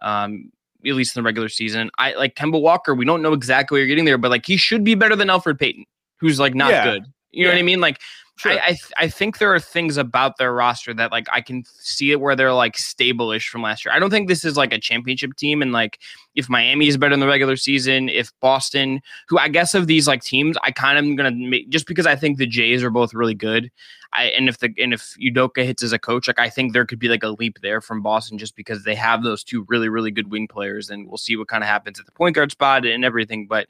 [0.00, 0.50] um,
[0.86, 1.90] at least in the regular season.
[1.98, 2.94] I like Kemba Walker.
[2.94, 5.28] We don't know exactly what you're getting there, but like he should be better than
[5.28, 5.84] Elfrid Payton,
[6.20, 6.84] who's like not yeah.
[6.84, 7.04] good.
[7.32, 7.56] You know yeah.
[7.56, 7.80] what I mean?
[7.80, 8.00] Like
[8.38, 8.52] Sure.
[8.52, 11.64] I I, th- I, think there are things about their roster that like I can
[11.80, 13.92] see it where they're like stable-ish from last year.
[13.92, 15.98] I don't think this is like a championship team, and like
[16.36, 20.06] if Miami is better in the regular season, if Boston, who I guess of these
[20.06, 22.90] like teams, I kind of am gonna make just because I think the Jays are
[22.90, 23.72] both really good.
[24.12, 26.86] I and if the and if Udoka hits as a coach, like I think there
[26.86, 29.88] could be like a leap there from Boston just because they have those two really
[29.88, 32.52] really good wing players, and we'll see what kind of happens at the point guard
[32.52, 33.48] spot and everything.
[33.48, 33.66] But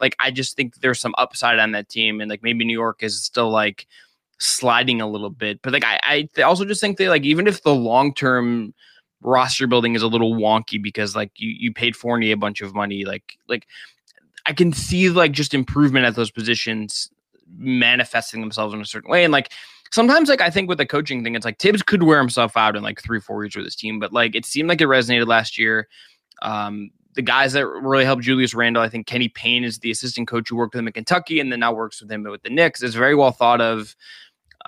[0.00, 3.04] like I just think there's some upside on that team, and like maybe New York
[3.04, 3.86] is still like
[4.38, 5.60] sliding a little bit.
[5.62, 8.74] But like I, I also just think that like even if the long term
[9.20, 12.74] roster building is a little wonky because like you you paid Fournier a bunch of
[12.74, 13.66] money, like like
[14.46, 17.10] I can see like just improvement at those positions
[17.56, 19.24] manifesting themselves in a certain way.
[19.24, 19.52] And like
[19.90, 22.76] sometimes like I think with the coaching thing, it's like Thibs could wear himself out
[22.76, 25.26] in like three, four years with this team, but like it seemed like it resonated
[25.26, 25.88] last year.
[26.42, 30.28] Um, the guys that really helped Julius Randle, I think Kenny Payne is the assistant
[30.28, 32.50] coach who worked with him in Kentucky and then now works with him with the
[32.50, 32.82] Knicks.
[32.82, 33.96] Is very well thought of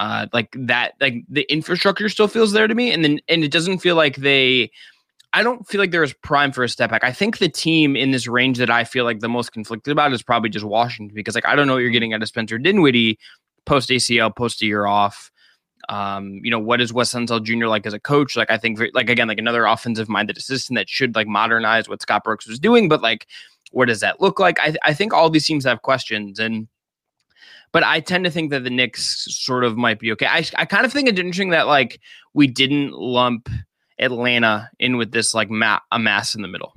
[0.01, 3.53] uh, like that like the infrastructure still feels there to me and then and it
[3.53, 4.71] doesn't feel like they
[5.35, 7.05] I don't feel like they're prime for a step back.
[7.05, 10.13] I think the team in this range that I feel like the most conflicted about
[10.13, 12.59] is probably just Washington because like I don't know what you're getting out of Spencer
[12.59, 13.19] Dinwiddie
[13.67, 15.31] post ACL, post a year off.
[15.91, 17.67] Um, you know, what is Wes Unseld Jr.
[17.67, 18.37] like as a coach?
[18.37, 22.01] Like I think like again, like another offensive minded assistant that should like modernize what
[22.01, 23.27] Scott Brooks was doing, but like
[23.71, 24.59] what does that look like?
[24.61, 26.69] I, I think all these teams have questions and
[27.73, 30.27] but I tend to think that the Knicks sort of might be okay.
[30.27, 32.01] I, I kind of think it's interesting that like
[32.35, 33.49] we didn't lump
[33.99, 36.73] Atlanta in with this like ma- a mass in the middle.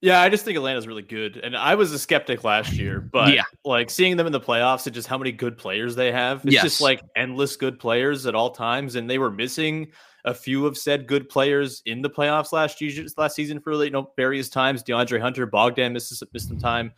[0.00, 3.32] Yeah, I just think Atlanta's really good, and I was a skeptic last year, but
[3.32, 3.44] Yeah.
[3.64, 6.52] like seeing them in the playoffs and just how many good players they have, it's
[6.52, 6.62] Yes.
[6.62, 9.90] just like endless good players at all times, and they were missing
[10.26, 13.90] a few of said good players in the playoffs last year, last season for you
[13.90, 14.82] know various times.
[14.82, 16.92] DeAndre Hunter, Bogdan missed missed some time.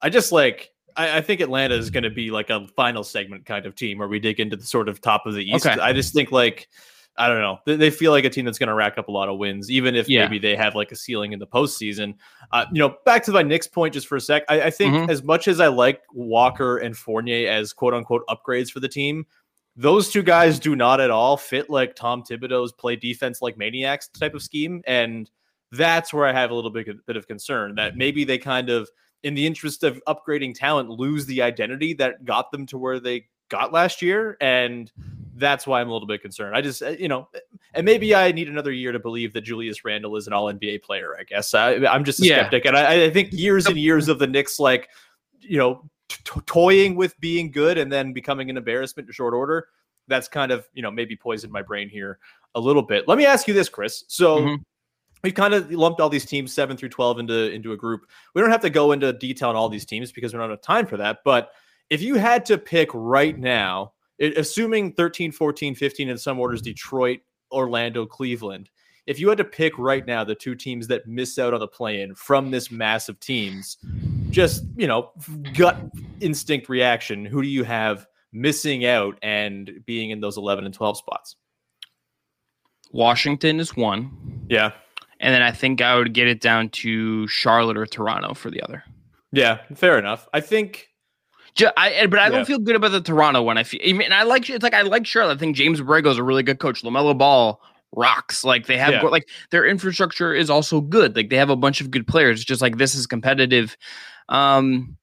[0.00, 0.70] I just like.
[0.96, 3.98] I, I think Atlanta is going to be like a final segment kind of team
[3.98, 5.66] where we dig into the sort of top of the East.
[5.66, 5.80] Okay.
[5.80, 6.68] I just think like
[7.16, 7.60] I don't know.
[7.64, 9.70] They, they feel like a team that's going to rack up a lot of wins,
[9.70, 10.24] even if Yeah.
[10.24, 12.14] maybe they have like a ceiling in the postseason.
[12.50, 14.42] Uh, you know, back to my Knicks point just for a sec.
[14.48, 15.08] I, I think Mhm.
[15.08, 19.26] as much as I like Walker and Fournier as quote unquote upgrades for the team,
[19.76, 24.08] those two guys do not at all fit like Tom Thibodeau's play defense like maniacs
[24.08, 24.82] type of scheme.
[24.84, 25.30] And
[25.70, 28.88] that's where I have a little bit, bit of concern that maybe they kind of,
[29.24, 33.26] in the interest of upgrading talent, lose the identity that got them to where they
[33.48, 34.36] got last year.
[34.40, 34.92] And
[35.34, 36.54] that's why I'm a little bit concerned.
[36.54, 37.28] I just, uh, you know,
[37.72, 40.82] and maybe I need another year to believe that Julius Randle is an all NBA
[40.82, 41.54] player, I guess.
[41.54, 42.36] I, I'm just a Yeah.
[42.36, 42.66] skeptic.
[42.66, 44.90] And I, I think years and years of the Knicks, like,
[45.40, 45.88] you know,
[46.46, 49.68] toying with being good and then becoming an embarrassment in short order,
[50.06, 52.18] that's kind of, you know, maybe poisoned my brain here
[52.54, 53.08] a little bit.
[53.08, 54.04] Let me ask you this, Chris.
[54.08, 54.62] So, Mhm.
[55.24, 58.02] We've kind of lumped all these teams seven through 12 into, into a group.
[58.34, 60.60] We don't have to go into detail on all these teams because we don't have
[60.60, 61.20] time for that.
[61.24, 61.50] But
[61.88, 66.60] if you had to pick right now, i- assuming 13, 14, 15 in some orders,
[66.60, 68.68] Detroit, Orlando, Cleveland,
[69.06, 71.68] if you had to pick right now the two teams that miss out on the
[71.68, 73.78] play in from this mass of teams,
[74.28, 75.10] just, you know,
[75.54, 75.78] gut
[76.20, 80.98] instinct reaction, who do you have missing out and being in those 11 and 12
[80.98, 81.36] spots?
[82.92, 84.10] Washington is one,
[84.50, 84.72] Yeah.
[85.20, 88.60] And then I think I would get it down to Charlotte or Toronto for the
[88.62, 88.82] other.
[89.32, 89.58] Yeah.
[89.74, 90.28] Fair enough.
[90.32, 90.88] I think.
[91.54, 92.28] Ju- I, but I Yeah.
[92.30, 93.58] don't feel good about the Toronto one.
[93.58, 95.34] I feel, mean, I like it's like I like Charlotte.
[95.36, 96.82] I think James Borrego is a really good coach.
[96.82, 97.60] Lamelo Ball
[97.96, 98.42] rocks.
[98.44, 99.02] Like they have Yeah.
[99.02, 101.14] like their infrastructure is also good.
[101.14, 102.40] Like they have a bunch of good players.
[102.40, 103.76] It's just like this is competitive.
[104.28, 104.96] Um,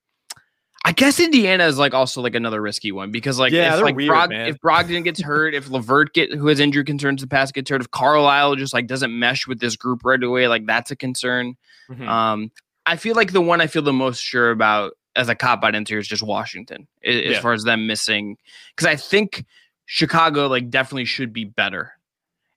[0.84, 3.96] I guess Indiana is like also like another risky one because like Yeah, if like
[3.96, 4.48] weird, Brog- man.
[4.48, 7.82] if Brogdon gets hurt, if LeVert get who has injury concerns the past gets hurt,
[7.82, 11.56] if Carlisle just like doesn't mesh with this group right away, like that's a concern.
[11.92, 12.08] Mhm.
[12.08, 12.52] Um,
[12.88, 15.76] I feel like the one I feel the most sure about as a cop out
[15.76, 17.42] answer is just Washington, a- as Yeah.
[17.42, 18.38] far as them missing,
[18.76, 19.46] because I think
[19.86, 21.92] Chicago like definitely should be better.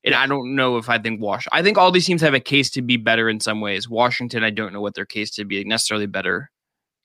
[0.02, 1.46] And I don't know if I think Wash.
[1.52, 3.88] I think all these teams have a case to be better in some ways.
[3.88, 6.50] Washington, I don't know what their case to be necessarily better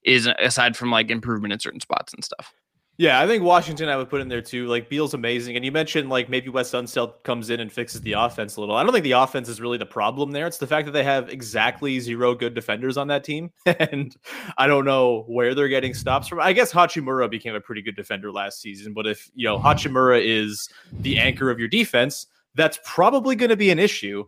[0.03, 2.53] is, aside from like improvement in certain spots and stuff.
[2.97, 4.67] Yeah, I think Washington I would put in there too.
[4.67, 8.11] Like Beal's amazing, and you mentioned like maybe Wes Unseld comes in and fixes the
[8.11, 8.75] offense a little.
[8.75, 10.45] I don't think the offense is really the problem there.
[10.47, 14.13] It's the fact that they have exactly zero good defenders on that team, and
[14.57, 16.41] I don't know where they're getting stops from.
[16.41, 20.21] I guess Hachimura became a pretty good defender last season, but if you know Hachimura
[20.21, 20.67] is
[20.99, 24.25] the anchor of your defense, that's probably going to be an issue.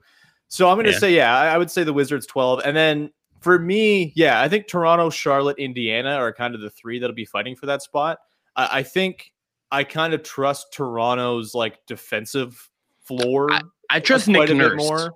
[0.47, 0.97] So I'm going to Yeah.
[0.97, 4.47] say, yeah, I, I would say the Wizards 12, and then for me, yeah, I
[4.47, 8.19] think Toronto, Charlotte, Indiana are kind of the three that'll be fighting for that spot.
[8.55, 9.33] I, I think
[9.71, 12.69] I kind of trust Toronto's like defensive
[13.03, 13.49] floor.
[13.89, 15.09] I trust quite Nick Nurse.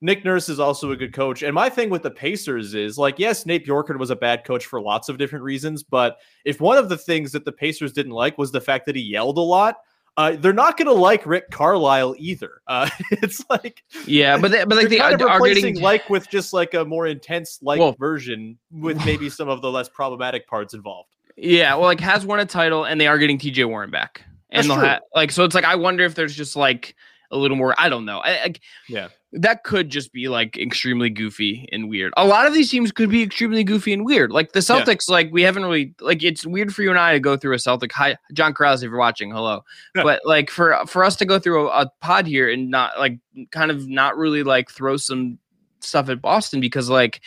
[0.00, 1.42] Nick Nurse is also a good coach.
[1.42, 4.66] And my thing with the Pacers is like, yes, Nate Bjorkgren was a bad coach
[4.66, 5.84] for lots of different reasons.
[5.84, 8.96] But if one of the things that the Pacers didn't like was the fact that
[8.96, 9.76] he yelled a lot,
[10.16, 12.60] uh, they're not going to like Rick Carlisle either.
[12.66, 16.08] Uh, it's like, Yeah, but they, but like they're they kind of replacing getting like
[16.10, 19.88] with just like a more intense like Well- version with maybe some of the less
[19.88, 21.08] problematic parts involved.
[21.36, 23.64] Yeah, well, like has won a title, and they are getting T.J.
[23.64, 25.44] Warren back, and That's they'll ha- like so.
[25.44, 26.94] It's like I wonder if there's just like
[27.32, 27.74] a little more.
[27.78, 28.18] I don't know.
[28.18, 28.52] I, I,
[28.88, 29.08] Yeah.
[29.32, 32.12] that could just be like extremely goofy and weird.
[32.16, 34.30] A lot of these teams could be extremely goofy and weird.
[34.30, 34.84] Like the Yeah.
[34.84, 37.54] Celtics, like we haven't really like it's weird for you and I to go through
[37.54, 37.90] a Celtic.
[37.94, 39.64] Hi, John Krause, if you're watching, hello.
[39.96, 40.02] Yeah.
[40.04, 43.18] But like for for us to go through a, a pod here and not like
[43.50, 45.38] kind of not really like throw some
[45.80, 47.20] stuff at Boston because like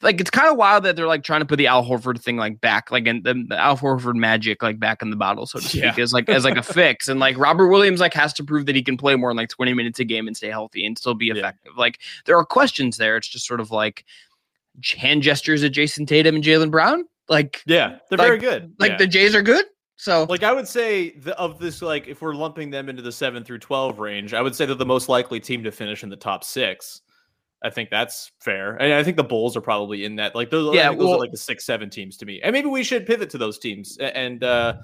[0.00, 2.36] like it's kind of wild that they're like trying to put the Al Horford thing
[2.36, 5.58] like back, like in the, the Al Horford magic, like back in the bottle, so
[5.58, 5.94] to speak, Yeah.
[5.98, 7.08] as like as like a fix.
[7.08, 9.48] And like Robert Williams like has to prove that he can play more than like
[9.48, 11.34] 20 minutes a game and stay healthy and still be Yeah.
[11.34, 11.72] effective.
[11.76, 13.16] Like there are questions there.
[13.16, 14.04] It's just sort of like
[14.96, 17.04] hand gestures at Jayson Tatum and Jaylen Brown.
[17.28, 18.72] Like Yeah, they're Like- very good.
[18.78, 18.96] like Yeah.
[18.98, 19.64] the Jays are good.
[19.96, 23.10] So Like I would say the, of this, like if we're lumping them into the
[23.10, 26.08] seven through twelve range, I would say they're the most likely team to finish in
[26.08, 27.00] the top six.
[27.62, 30.34] I think that's fair, and I think the Bulls are probably in that.
[30.34, 32.40] Like those, Yeah, those well- are like the six, seven teams to me.
[32.42, 34.74] And maybe we should pivot to those teams and uh,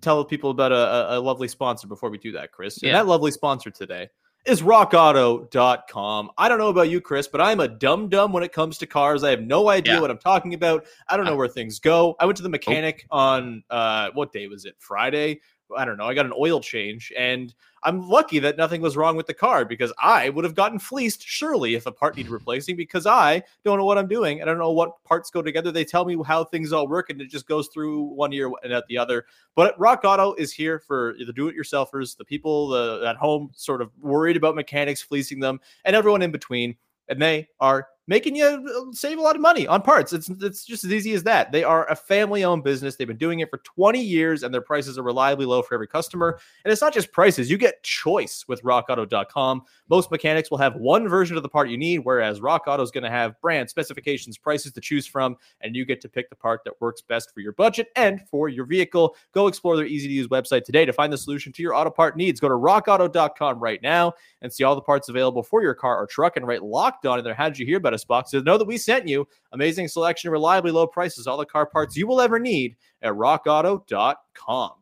[0.00, 2.76] tell people about a, a, lovely sponsor before we do that, Chris.
[2.78, 2.92] And Yeah.
[2.94, 4.08] that lovely sponsor today
[4.46, 6.30] is rockauto.com.
[6.38, 8.86] I don't know about you, Chris, but I'm a dumb dumb when it comes to
[8.86, 9.24] cars.
[9.24, 10.00] I have no idea Yeah.
[10.00, 10.86] what I'm talking about.
[11.08, 12.16] I don't know Uh, where things go.
[12.20, 14.74] I went to the mechanic on uh what day was it?
[14.78, 15.40] Friday.
[15.76, 17.54] I don't know, I got an oil change and
[17.84, 21.22] I'm lucky that nothing was wrong with the car because I would have gotten fleeced
[21.22, 24.40] surely if a part needed replacing because I don't know what I'm doing.
[24.40, 25.72] I don't know what parts go together.
[25.72, 28.72] They tell me how things all work and it just goes through one year and
[28.72, 29.26] at the other.
[29.56, 33.90] But Rock Auto is here for the do-it-yourselfers, the people the, at home sort of
[34.00, 36.76] worried about mechanics fleecing them, and everyone in between.
[37.08, 40.12] And they are making you uh, save a lot of money on parts.
[40.12, 41.52] It's it's just as easy as that.
[41.52, 42.96] They are a family-owned business.
[42.96, 45.86] They've been doing it for 20 years and their prices are reliably low for every
[45.86, 46.38] customer.
[46.64, 47.50] And it's not just prices.
[47.50, 49.62] You get choice with rockauto.com.
[49.88, 52.90] Most mechanics will have one version of the part you need whereas Rock Auto is
[52.90, 56.36] going to have brand specifications, prices to choose from and you get to pick the
[56.36, 59.16] part that works best for your budget and for your vehicle.
[59.32, 62.40] Go explore their easy-to-use website today to find the solution to your auto part needs.
[62.40, 66.06] Go to rockauto.com right now and see all the parts available for your car or
[66.06, 67.34] truck and write locked on in there.
[67.34, 70.30] How did you hear about us box to know that we sent you amazing selection,
[70.30, 74.81] reliably low prices, all the car parts you will ever need at rockauto.com.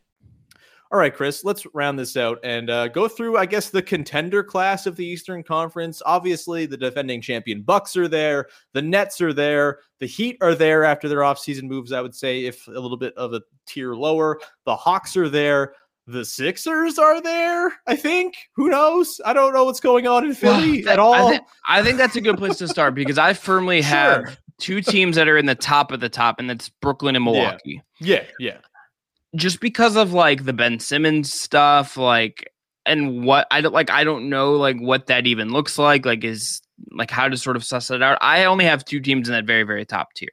[0.91, 4.43] All right, Chris, let's round this out and uh, go through, I guess, the contender
[4.43, 6.01] class of the Eastern Conference.
[6.05, 10.83] Obviously, the defending champion Bucks are there, the Nets are there, the Heat are there
[10.83, 14.41] after their offseason moves, I would say, if a little bit of a tier lower.
[14.65, 15.75] The Hawks are there.
[16.07, 18.35] The Sixers are there, I think.
[18.57, 19.21] Who knows?
[19.23, 21.13] I don't know what's going on in Philly at all.
[21.13, 23.89] I, th- I, think that's a good place to start because I firmly sure.
[23.91, 27.23] have two teams that are in the top of the top, and that's Brooklyn and
[27.23, 27.81] Milwaukee.
[28.01, 28.53] Yeah, yeah.
[28.53, 28.57] yeah
[29.35, 32.51] just because of like the Ben Simmons stuff, like
[32.85, 36.05] and what I don't like I don't know like what that even looks like.
[36.05, 38.17] Like is like how to sort of suss it out.
[38.21, 40.29] I only have two teams in that very, very top tier.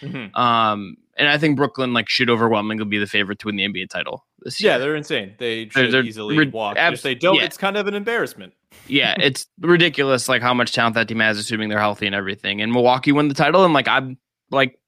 [0.00, 0.34] Mm-hmm.
[0.36, 3.90] Um and I think Brooklyn like should overwhelmingly be the favorite to win the NBA
[3.90, 4.72] title this year.
[4.72, 5.34] Yeah, they're insane.
[5.38, 6.76] They should they're, they're easily re- walk.
[6.76, 7.44] Abs- if they don't, yeah.
[7.44, 8.54] it's kind of an embarrassment.
[8.88, 12.60] yeah, it's ridiculous like how much talent that team has, assuming they're healthy and everything.
[12.60, 14.18] And Milwaukee won the title, and like I'm
[14.50, 14.78] like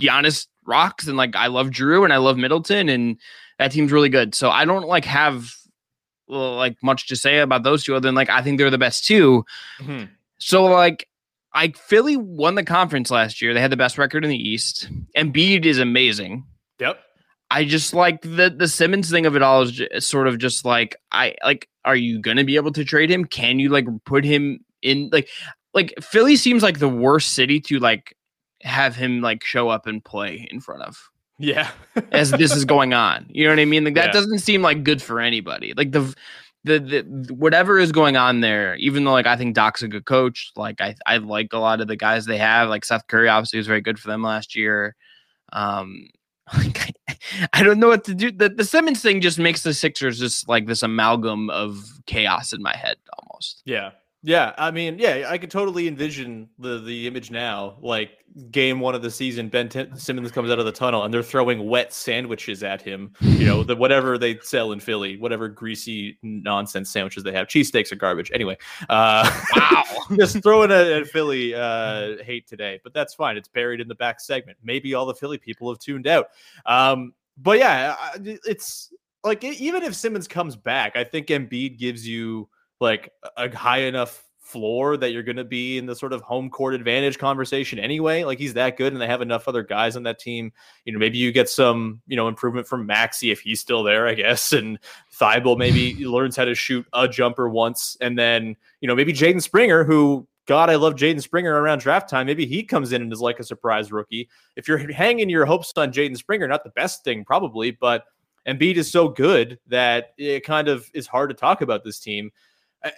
[0.00, 3.18] Giannis rocks and like I love Jrue and I love Middleton and
[3.58, 4.34] that team's really good.
[4.34, 5.54] So I don't like have
[6.28, 9.04] like much to say about those two other than like I think they're the best
[9.06, 9.44] 2
[9.80, 10.04] mm-hmm.
[10.38, 11.08] So like
[11.52, 13.54] I Philly won the conference last year.
[13.54, 14.88] They had the best record in the East.
[15.14, 16.44] and Embiid is amazing.
[16.80, 16.98] Yep.
[17.50, 20.96] I just like the the Simmons thing of it all is sort of just like
[21.12, 23.24] I like are you going to be able to trade him?
[23.24, 25.28] Can you like put him in like
[25.72, 28.16] like Philly seems like the worst city to like
[28.64, 31.10] have him like show up and play in front of.
[31.38, 31.70] Yeah.
[32.12, 33.26] as this is going on.
[33.28, 33.84] You know what I mean?
[33.84, 34.12] Like that yeah.
[34.12, 35.74] doesn't seem like good for anybody.
[35.76, 36.14] Like the,
[36.64, 40.06] the the whatever is going on there, even though like I think Doc's a good
[40.06, 42.68] coach, like I I like a lot of the guys they have.
[42.68, 44.96] Like Seth Curry obviously was very good for them last year.
[45.52, 46.08] Um
[46.56, 47.16] like I,
[47.52, 48.30] I don't know what to do.
[48.30, 52.62] The the Simmons thing just makes the Sixers just like this amalgam of chaos in
[52.62, 53.62] my head almost.
[53.66, 53.90] Yeah.
[54.26, 57.76] Yeah, I mean, yeah, I could totally envision the the image now.
[57.82, 58.12] Like
[58.50, 61.22] game one of the season, Ben T- Simmons comes out of the tunnel and they're
[61.22, 63.12] throwing wet sandwiches at him.
[63.20, 67.48] You know, the whatever they sell in Philly, whatever greasy nonsense sandwiches they have.
[67.48, 68.30] Cheesesteaks are garbage.
[68.32, 68.56] Anyway,
[68.88, 69.84] uh, wow,
[70.16, 73.36] just throwing a, a Philly uh, hate today, but that's fine.
[73.36, 74.56] It's buried in the back segment.
[74.62, 76.28] Maybe all the Philly people have tuned out.
[76.64, 78.90] Um, but yeah, it's
[79.22, 82.48] like even if Simmons comes back, I think Embiid gives you
[82.80, 86.50] like a high enough floor that you're going to be in the sort of home
[86.50, 88.24] court advantage conversation anyway.
[88.24, 90.52] Like he's that good, and they have enough other guys on that team.
[90.84, 94.06] You know, maybe you get some you know improvement from Maxey if he's still there,
[94.06, 94.78] I guess, and
[95.18, 99.42] Thybulle maybe learns how to shoot a jumper once, and then you know maybe Jaden
[99.42, 100.28] Springer who.
[100.46, 102.26] God, I love Jaden Springer around draft time.
[102.26, 104.28] Maybe he comes in and is like a surprise rookie.
[104.56, 108.04] If you're hanging your hopes on Jaden Springer, not the best thing probably, but
[108.46, 112.30] Embiid is so good that it kind of is hard to talk about this team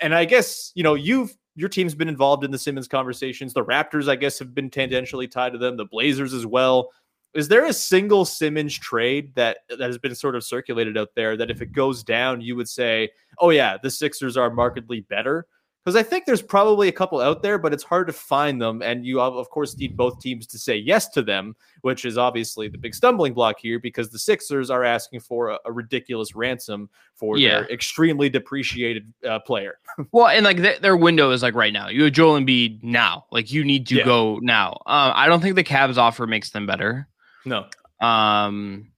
[0.00, 3.54] and I guess you know you've your team's been involved in the Simmons conversations.
[3.54, 5.76] The Raptors, I guess, have been tangentially tied to them.
[5.76, 6.90] The Blazers as well.
[7.34, 11.36] Is there a single Simmons trade that that has been sort of circulated out there
[11.36, 15.46] that if it goes down, you would say, "Oh yeah, the Sixers are markedly better"?
[15.86, 18.82] Because I think there's probably a couple out there, but it's hard to find them.
[18.82, 22.66] And you, of course, need both teams to say yes to them, which is obviously
[22.66, 26.90] the big stumbling block here because the Sixers are asking for a, a ridiculous ransom
[27.14, 27.60] for yeah.
[27.60, 29.78] their extremely depreciated uh, player.
[30.10, 31.86] well, and like th- their window is like right now.
[31.88, 33.26] You have Joel Embiid now.
[33.30, 34.04] Like you need to yeah.
[34.04, 34.80] go now.
[34.86, 37.06] Uh, I don't think the Cavs offer makes them better.
[37.44, 37.66] No.
[38.00, 38.88] Um,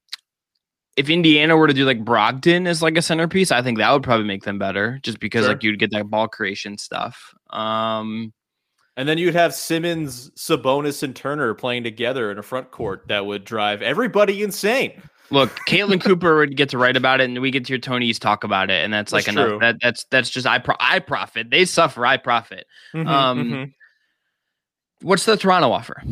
[0.98, 4.02] if Indiana were to do like Brogdon as like a centerpiece, I think that would
[4.02, 5.54] probably make them better, just because Sure.
[5.54, 7.34] like you'd get that ball creation stuff.
[7.50, 8.32] Um,
[8.96, 13.24] And then you'd have Simmons, Sabonis, and Turner playing together in a front court that
[13.26, 15.00] would drive everybody insane.
[15.30, 18.06] look, Caitlin Cooper would get to write about it, and we get to hear Tony
[18.06, 19.48] East talk about it, and that's like That's enough.
[19.50, 19.58] true.
[19.60, 21.48] That that's that's just I pro- I profit.
[21.50, 22.04] They suffer.
[22.04, 22.66] I profit.
[22.94, 23.72] Mhm, Um, mhm.
[25.02, 26.02] What's the Toronto offer?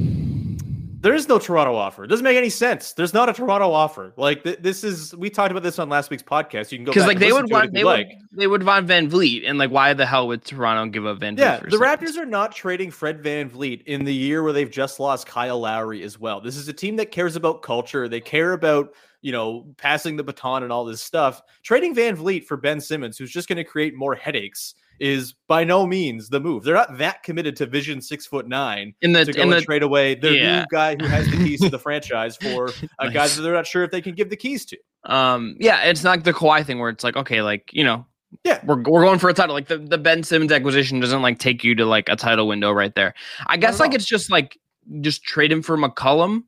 [1.06, 2.02] There is no Toronto offer.
[2.02, 2.92] It doesn't make any sense.
[2.92, 4.12] There's not a Toronto offer.
[4.16, 6.72] Like th- this is we talked about this on last week's podcast.
[6.72, 8.18] You can go Because like they would want they would like.
[8.32, 11.38] they would want VanVleet, and like why the hell would Toronto give up VanVleet?
[11.38, 11.76] Yeah, the?
[11.76, 16.02] Raptors are not trading Fred VanVleet in the year where they've just lost Kyle Lowry
[16.02, 16.40] as well.
[16.40, 18.08] This is a team that cares about culture.
[18.08, 18.92] They care about,
[19.22, 21.40] you know, passing the baton and all this stuff.
[21.62, 25.86] Trading VanVleet for Ben Simmons, who's just going to create more headaches, is by no
[25.86, 26.64] means the move.
[26.64, 29.60] They're not that committed to Vision six foot nine in the to go in and
[29.60, 30.60] the trade away their yeah.
[30.60, 33.66] new guy who has the keys to the franchise for a guy that they're not
[33.66, 34.76] sure if they can give the keys to.
[35.04, 38.06] um yeah, it's not the Kawhi thing where it's like okay, like you know.
[38.44, 38.60] Yeah.
[38.64, 39.54] We're, we're going for a title.
[39.54, 42.72] Like the, the Ben Simmons acquisition doesn't like take you to like a title window
[42.72, 43.14] right there.
[43.46, 43.96] I guess at like all.
[43.96, 44.58] it's just like
[45.00, 46.42] just trade him for McCollum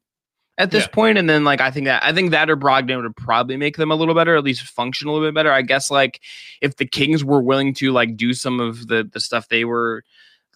[0.58, 0.88] at this Yeah.
[0.88, 3.76] point, and then like I think that I think that or Brogdon would probably make
[3.76, 5.52] them a little better, at least function a little bit better.
[5.52, 6.20] I guess like
[6.60, 10.02] if the Kings were willing to like do some of the the stuff they were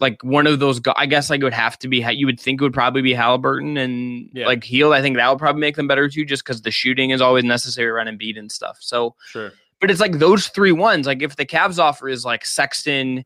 [0.00, 2.60] like one of those I guess like it would have to be you would think
[2.60, 4.46] it would probably be Halliburton and Yeah.
[4.46, 4.92] like Hield.
[4.92, 7.44] I think that would probably make them better too, just because the shooting is always
[7.44, 8.78] necessary around Embiid and stuff.
[8.80, 9.52] So Sure.
[9.80, 11.06] but it's like those three ones.
[11.06, 13.24] Like if the Cavs offer is like Sexton,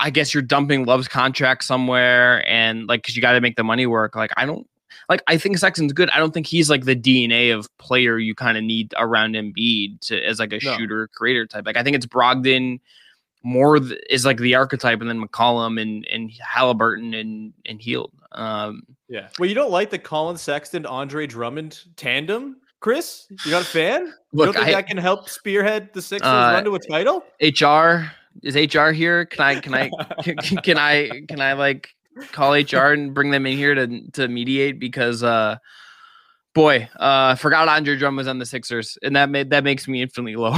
[0.00, 3.64] I guess you're dumping Love's contract somewhere, and like because you got to make the
[3.64, 4.16] money work.
[4.16, 4.66] Like I don't
[5.08, 5.22] like.
[5.26, 6.10] I think Sexton's good.
[6.10, 10.00] I don't think he's like the DNA of player you kind of need around Embiid
[10.08, 10.76] to as like a No.
[10.76, 11.66] shooter creator type.
[11.66, 12.80] Like I think it's Brogdon
[13.42, 18.10] more th- is like the archetype, and then McCollum and and Halliburton and and Hield.
[18.32, 19.28] Um, Yeah.
[19.38, 23.26] Well, you don't like the Collin Sexton Andre Drummond tandem, Chris?
[23.44, 24.12] You not a fan?
[24.32, 27.22] you don't think I- that can help spearhead the Sixers Uh, run to a title?
[27.40, 28.10] HR
[28.42, 29.26] is HR here?
[29.26, 29.88] Can I can I
[30.22, 31.94] can, can I can I like
[32.32, 35.56] call HR and bring them in here to to mediate because uh
[36.54, 39.88] boy uh I forgot Andre Drummond was on the Sixers and that made that makes
[39.88, 40.54] me infinitely lower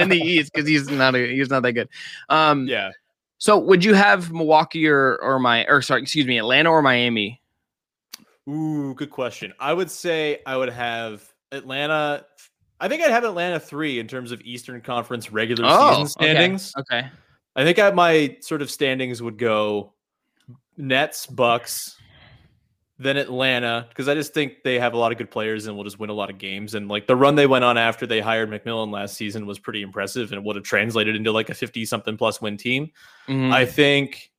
[0.00, 1.88] in the East because he's not a, he's not that good.
[2.28, 2.90] Um Yeah.
[3.38, 7.40] so would you have Milwaukee or or my or sorry excuse me Atlanta or Miami?
[8.48, 9.52] Ooh, good question.
[9.58, 12.24] I would say I would have Atlanta.
[12.78, 16.72] I think I'd have Atlanta three in terms of Eastern Conference regular season standings.
[16.76, 17.08] Oh, Okay.
[17.56, 19.94] I think I, my sort of standings would go
[20.76, 21.96] Nets, Bucks,
[22.98, 25.84] then Atlanta, because I just think they have a lot of good players and will
[25.84, 26.74] just win a lot of games.
[26.74, 29.82] And like the run they went on after they hired McMillan last season was pretty
[29.82, 32.90] impressive and would have translated into like a 50 something plus win team.
[33.28, 33.52] Mhm.
[33.52, 34.30] I think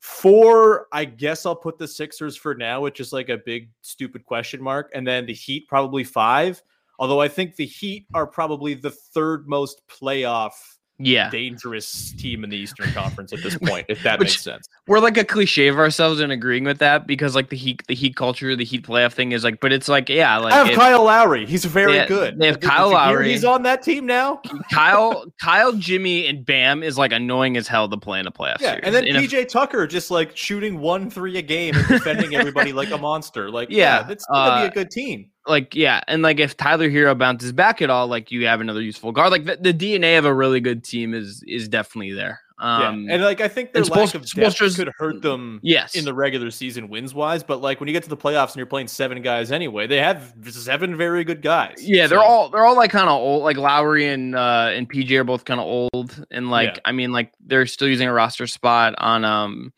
[0.00, 4.24] four, I guess I'll put the Sixers for now, which is like a big stupid
[4.24, 4.90] question mark.
[4.94, 6.62] And then the Heat probably five.
[6.98, 10.52] Although I think the Heat are probably the third most playoff
[10.98, 11.30] yeah.
[11.30, 14.68] dangerous team in the Eastern Conference at this point, if that Which- makes sense.
[14.86, 17.94] we're like a cliche of ourselves in agreeing with that because like the heat the
[17.94, 20.68] heat culture the heat playoff thing is like but it's like yeah like I have
[20.70, 21.46] if Kyle Lowry.
[21.46, 22.38] He's very Yeah, good.
[22.38, 23.30] they have Did- Kyle Lowry.
[23.30, 24.40] He's on that team now.
[24.72, 28.60] Kyle Kyle Jimmy and Bam is like annoying as hell to play in a playoff
[28.60, 28.80] Yeah, series.
[28.84, 32.34] and then In a- PJ Tucker just like shooting one three a game and defending
[32.34, 33.50] everybody like a monster.
[33.50, 35.30] Like, Yeah, yeah, that's gonna uh, be a good team.
[35.48, 38.82] Like yeah and like if Tyler Herro bounces back at all like you have another
[38.82, 42.40] useful guard like the, the DNA of a really good team is is definitely there
[42.60, 45.94] um yeah, and like I think their lack Spolst- of depth could hurt them yes
[45.94, 47.44] in the regular season wins wise.
[47.44, 49.98] But like when you get to the playoffs and you're playing seven guys anyway, they
[49.98, 51.76] have seven very good guys.
[51.78, 53.44] Yeah, they're all they're all like kind of old.
[53.44, 56.80] Like Lowry and uh and PJ are both kind of old, and like Yeah.
[56.84, 59.72] I mean, like they're still using a roster spot on um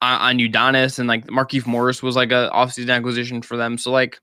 [0.00, 3.76] on, on Udonis, and like Markieff Morris was like a offseason acquisition for them.
[3.76, 4.18] So like,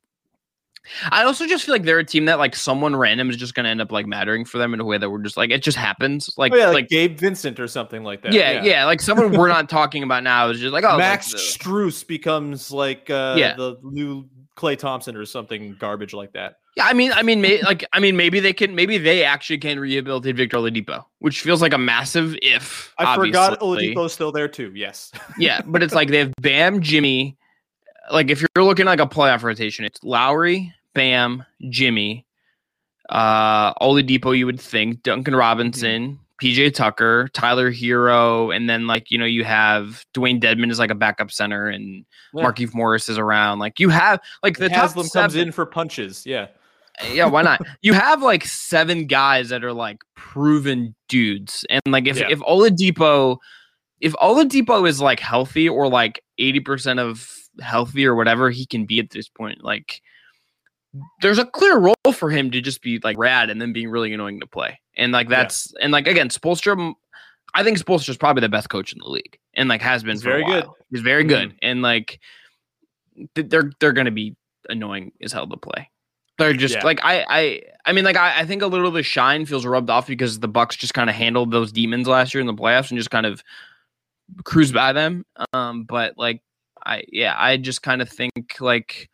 [1.11, 3.69] I also just feel like they're a team that like someone random is just gonna
[3.69, 5.77] end up like mattering for them in a way that we're just like it just
[5.77, 6.29] happens.
[6.37, 8.33] Like Oh, yeah, like, like Gabe Vincent or something like that.
[8.33, 11.41] yeah, yeah like someone we're not talking about now is just like oh Max like,
[11.41, 13.55] Strus becomes like uh, Yeah.
[13.55, 16.57] the new Klay Thompson or something garbage like that.
[16.77, 19.59] Yeah, I mean, I mean, may, like, I mean, maybe they can, maybe they actually
[19.59, 22.93] can rehabilitate Victor Oladipo, which feels like a massive if.
[22.97, 23.95] I forgot obviously.
[23.95, 24.71] Oladipo's still there too.
[24.75, 25.11] Yes.
[25.37, 27.37] Yeah, but it's like they have Bam, Jimmy.
[28.11, 32.25] Like if you're looking like a playoff rotation, it's Lowry, Bam, Jimmy,
[33.09, 34.37] uh, Oladipo.
[34.37, 39.43] You would think Duncan Robinson, PJ Tucker, Tyler Herro, and then like you know you
[39.43, 42.43] have Dewayne Dedmon is like a backup center, and Yeah.
[42.45, 43.59] Markieff Morris is around.
[43.59, 46.25] Like you have like the top Haslem comes seven- in for punches.
[46.25, 46.47] Yeah.
[47.11, 47.59] yeah, why not?
[47.81, 52.27] You have like seven guys that are like proven dudes, and like if Yeah.
[52.29, 53.37] if Oladipo,
[53.99, 57.29] if Oladipo is like healthy or like eighty percent of
[57.61, 60.01] healthy or whatever he can be at this point, like
[61.21, 64.13] there's a clear role for him to just be like rad and then being really
[64.13, 64.79] annoying to play.
[64.97, 66.93] And like that's and like again, Spoelstra,
[67.53, 70.13] I think Spoelstra Spoelstra's probably the best coach in the league, and like has been
[70.13, 70.61] He's for very a while.
[70.61, 70.69] good.
[70.91, 71.57] He's very good, Mhm.
[71.61, 72.19] and like
[73.35, 74.35] th- they're they're gonna be
[74.69, 75.89] annoying as hell to play.
[76.37, 76.83] They're just Yeah.
[76.85, 79.65] like I I I mean like I, I think a little of the shine feels
[79.65, 82.53] rubbed off because the Bucks just kind of handled those demons last year in the
[82.53, 83.43] playoffs and just kind of
[84.43, 85.25] cruised by them.
[85.53, 86.41] Um, but like
[86.85, 89.09] I yeah I just kind of think like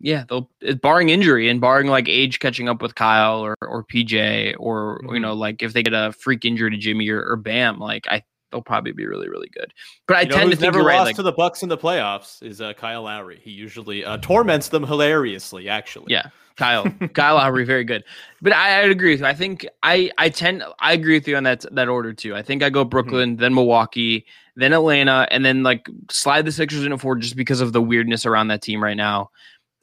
[0.00, 0.50] yeah they'll
[0.82, 5.08] barring injury and barring like age catching up with Kyle or or PJ or you
[5.10, 5.20] Mhm.
[5.22, 8.22] know like if they get a freak injury to Jimmy or, or Bam like I
[8.54, 9.74] they'll probably be really really good.
[10.06, 11.68] But I You know tend to think never you're right like to the Bucks in
[11.68, 13.40] the playoffs is uh, Kyle Lowry.
[13.42, 15.68] He usually uh, torments them hilariously.
[15.68, 16.28] Actually, Yeah.
[16.56, 18.04] Kyle, Kyle Lowry, very good.
[18.40, 19.26] But I, I'd agree with you.
[19.26, 22.36] I think I, I tend, I agree with you on that that order too.
[22.36, 24.24] I think I go Brooklyn, then Milwaukee,
[24.54, 28.24] then Atlanta, and then like slide the Sixers into four just because of the weirdness
[28.24, 29.30] around that team right now,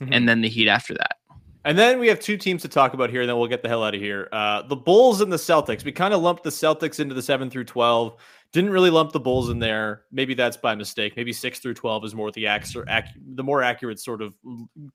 [0.01, 0.09] Mhm.
[0.13, 1.17] and then the Heat after that.
[1.65, 3.69] And then we have two teams to talk about here, and then we'll get the
[3.69, 4.29] hell out of here.
[4.31, 5.83] Uh, the Bulls and the Celtics.
[5.83, 8.15] We kind of lumped the Celtics into the seven through twelve.
[8.53, 10.03] Didn't really lump the Bulls in there.
[10.11, 11.15] Maybe that's by mistake.
[11.15, 14.35] Maybe six through twelve is more the ac- the more accurate sort of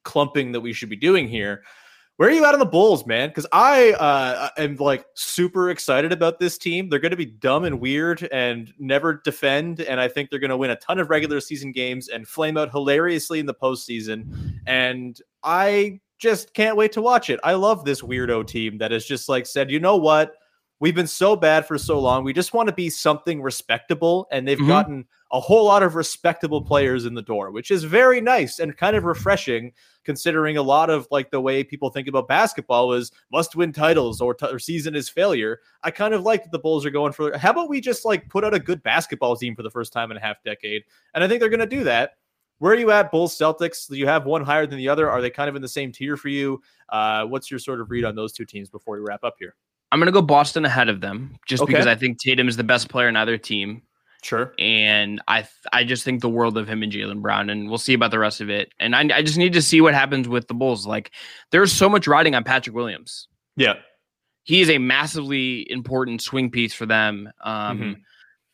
[0.02, 1.62] clumping that we should be doing here.
[2.16, 3.28] Where are you at on the Bulls, man?
[3.28, 6.88] Because I uh, am like super excited about this team.
[6.88, 10.50] They're going to be dumb and weird and never defend, and I think they're going
[10.50, 14.60] to win a ton of regular season games and flame out hilariously in the postseason.
[14.66, 17.38] And I just can't wait to watch it.
[17.44, 20.32] I love this weirdo team that has just like said, you know what?
[20.78, 22.22] We've been so bad for so long.
[22.22, 24.26] We just want to be something respectable.
[24.30, 24.68] And they've Mhm.
[24.68, 28.76] gotten a whole lot of respectable players in the door, which is very nice and
[28.76, 29.72] kind of refreshing
[30.04, 34.20] considering a lot of like the way people think about basketball is must win titles
[34.20, 35.60] or, t- or season is failure.
[35.82, 38.28] I kind of like that the Bulls are going for how about we just like
[38.28, 40.82] put out a good basketball team for the first time in a half decade?
[41.14, 42.12] And I think they're going to do that.
[42.58, 43.88] Where are you at, Bulls Celtics?
[43.88, 45.10] Do you have one higher than the other?
[45.10, 46.62] Are they kind of in the same tier for you?
[46.90, 49.54] Uh, what's your sort of read on those two teams before we wrap up here?
[49.92, 51.72] I'm gonna go Boston ahead of them just Okay.
[51.72, 53.82] because I think Tatum is the best player in either team,
[54.22, 54.52] Sure.
[54.58, 57.78] and I th- I just think the world of him and Jaylen Brown, and we'll
[57.78, 58.72] see about the rest of it.
[58.80, 60.86] And I I just need to see what happens with the Bulls.
[60.86, 61.12] Like
[61.52, 63.28] there's so much riding on Patrick Williams.
[63.56, 63.74] Yeah.
[64.48, 67.28] he is a massively important swing piece for them.
[67.42, 67.96] Um, Mhm.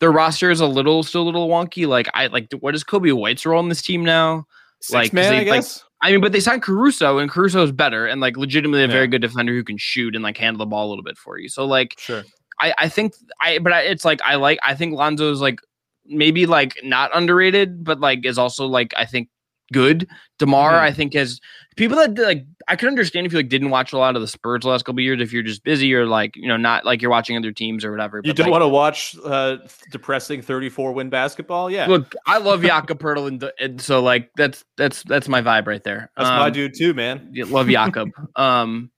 [0.01, 1.87] Their roster is a little still a little wonky.
[1.87, 4.47] Like I like what is Coby White's role in this team now?
[4.81, 5.85] Six Like, man, they, I like, guess.
[6.03, 8.93] I mean, but they signed Caruso, and Caruso is better and like legitimately a Yeah.
[8.93, 11.39] very good defender who can shoot and like handle the ball a little bit for
[11.39, 11.49] you.
[11.49, 12.25] So like sure.
[12.61, 15.61] I I think I but I, it's like I like I think Lonzo's like
[16.05, 19.29] maybe like not underrated, but like is also like I think
[19.73, 20.07] good.
[20.39, 20.81] DeMar Mhm.
[20.81, 21.41] I think has
[21.77, 24.29] people that like I could understand if you like didn't watch a lot of the
[24.29, 27.01] Spurs the last couple years if you're just busy or like you know not like
[27.03, 28.21] you're watching other teams or whatever.
[28.23, 29.57] You don't like, want to watch uh,
[29.91, 31.71] depressing 34 win basketball?
[31.71, 31.87] Yeah.
[31.87, 32.15] look.
[32.27, 36.11] I love Jakob Poeltl and, and so like that's that's that's my vibe right there.
[36.17, 37.31] That's my Um, dude too, man.
[37.33, 38.11] Yeah, love Jakob.
[38.37, 38.91] um,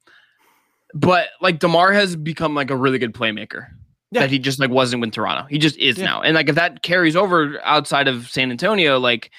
[0.95, 3.69] but like DeMar has become like a really good playmaker.
[4.11, 4.21] Yeah.
[4.21, 5.47] That he just like wasn't with Toronto.
[5.51, 6.05] He just is Yeah.
[6.05, 6.23] now.
[6.23, 9.31] And like if that carries over outside of San Antonio, like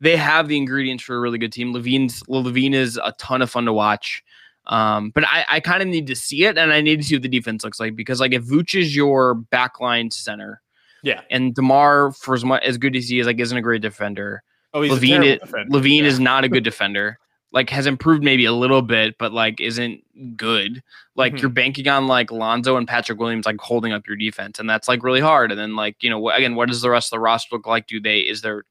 [0.00, 1.72] they have the ingredients for a really good team.
[1.72, 4.22] LaVine's LaVine is a ton of fun to watch.
[4.66, 7.14] Um, but I, I kind of need to see it and I need to see
[7.14, 10.60] what the defense looks like because like if Vooch is your backline center
[11.04, 11.20] Yeah.
[11.30, 14.42] and DeMar for as much as good as he is, like isn't a great defender.
[14.74, 15.70] Oh, he's LaVine, is, defender.
[15.70, 16.08] LaVine Yeah.
[16.08, 17.18] is not a good defender.
[17.52, 20.02] Like has improved maybe a little bit, but like isn't
[20.36, 20.82] good.
[21.14, 21.40] Like Mhm.
[21.42, 24.88] you're banking on like Lonzo and Patrick Williams like holding up your defense, and that's
[24.88, 25.52] like really hard.
[25.52, 27.66] And then like you know wh- again, what does the rest of the roster look
[27.68, 27.86] like?
[27.86, 28.64] Do they is there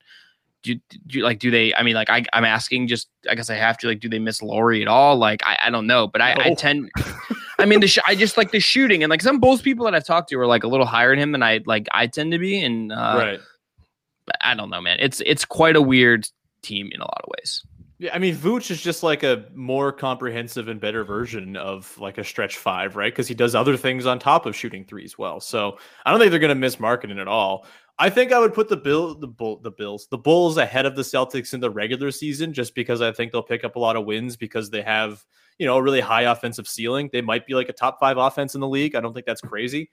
[0.65, 1.73] do, do like do they?
[1.75, 4.19] I mean like I I'm asking just I guess I have to like do they
[4.19, 5.17] miss Lauri at all?
[5.17, 6.91] Like I, I don't know, but I, I tend.
[7.59, 9.95] I mean, the sh- I just like the shooting, and like some Bulls people that
[9.95, 11.87] I've talked to are like a little higher in him than I like.
[11.91, 13.39] I tend to be, and uh, right.
[14.41, 14.97] I don't know, man.
[14.99, 16.27] It's it's quite a weird
[16.61, 17.63] team in a lot of ways.
[17.97, 22.17] Yeah, I mean, Vooch is just like a more comprehensive and better version of like
[22.17, 23.13] a stretch five, right?
[23.13, 25.39] Because he does other things on top of shooting threes well.
[25.39, 27.65] So I don't think they're going to miss Markkanen at all.
[27.97, 30.95] I think I would put the bill, the bull, the Bills, the Bulls ahead of
[30.95, 33.95] the Celtics in the regular season, just because I think they'll pick up a lot
[33.95, 35.23] of wins because they have,
[35.59, 37.09] you know, a really high offensive ceiling.
[37.13, 38.95] They might be like a top five offense in the league.
[38.95, 39.89] I don't think that's crazy.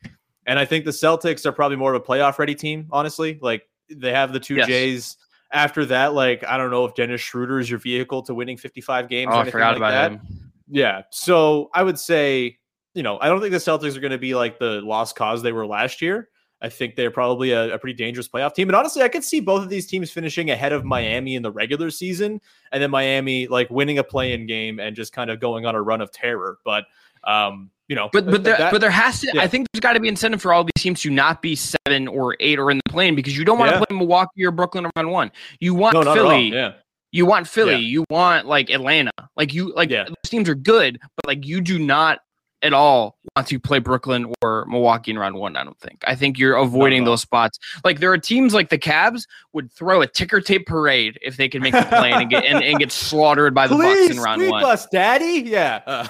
[0.47, 3.39] And I think the Celtics are probably more of a playoff ready team, honestly.
[3.41, 4.67] Like they have the two Yes.
[4.67, 5.17] J's.
[5.53, 9.07] After that, like I don't know if Dennis Schroeder is your vehicle to winning 55
[9.09, 9.31] games.
[9.35, 10.13] Oh, I forgot like about that.
[10.13, 10.21] him.
[10.67, 11.03] Yeah.
[11.11, 12.57] So I would say,
[12.95, 15.43] you know, I don't think the Celtics are going to be like the lost cause
[15.43, 16.31] they were last year.
[16.63, 18.69] I think they're probably a, a pretty dangerous playoff team.
[18.69, 21.51] And honestly, I could see both of these teams finishing ahead of Miami in the
[21.51, 22.41] regular season
[22.71, 25.75] and then Miami like winning a play in game and just kind of going on
[25.75, 26.59] a run of terror.
[26.65, 26.85] But,
[27.25, 29.31] um, you know, But but there, that- but there has to.
[29.35, 29.43] yeah.
[29.43, 32.07] I think there's got to be incentive for all these teams to not be seven
[32.09, 33.85] or eight or in the plane because you don't want to Yeah.
[33.85, 35.33] play Milwaukee or Brooklyn around one.
[35.61, 36.31] You want no, not at all.
[36.31, 36.73] Philly Yeah.
[37.11, 37.79] You want Philly, Yeah.
[37.79, 39.11] you want like Atlanta.
[39.37, 40.05] Like you like Yeah.
[40.05, 42.21] those teams are good, but like you do not
[42.63, 46.05] at all want to play Brooklyn or Milwaukee in round one, I don't think.
[46.07, 47.59] I think you're avoiding those spots.
[47.85, 51.49] Like there are teams like the Cavs would throw a ticker tape parade if they
[51.49, 54.23] could make the play and get and, and get slaughtered by the Please Bucks in
[54.23, 54.65] round one.
[54.65, 55.49] us, Daddy.
[55.49, 55.81] Yeah.
[55.93, 56.07] Uh,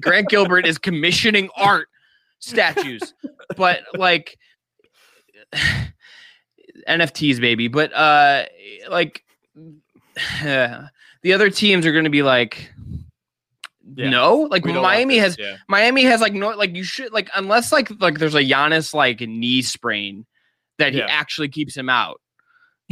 [0.00, 1.88] Grant Gilbert is commissioning art
[2.40, 3.14] statues,
[3.56, 4.38] but like
[6.88, 7.68] NFTs, baby.
[7.68, 8.46] But uh,
[8.88, 9.22] like
[10.42, 12.72] the other teams are going to be like,
[13.96, 14.10] Yeah.
[14.10, 15.56] no, like we don't want Miami has Yeah.
[15.68, 19.20] Miami has like no like you should like unless like like there's a Giannis like
[19.20, 20.26] knee sprain
[20.78, 22.20] that he actually keeps him out.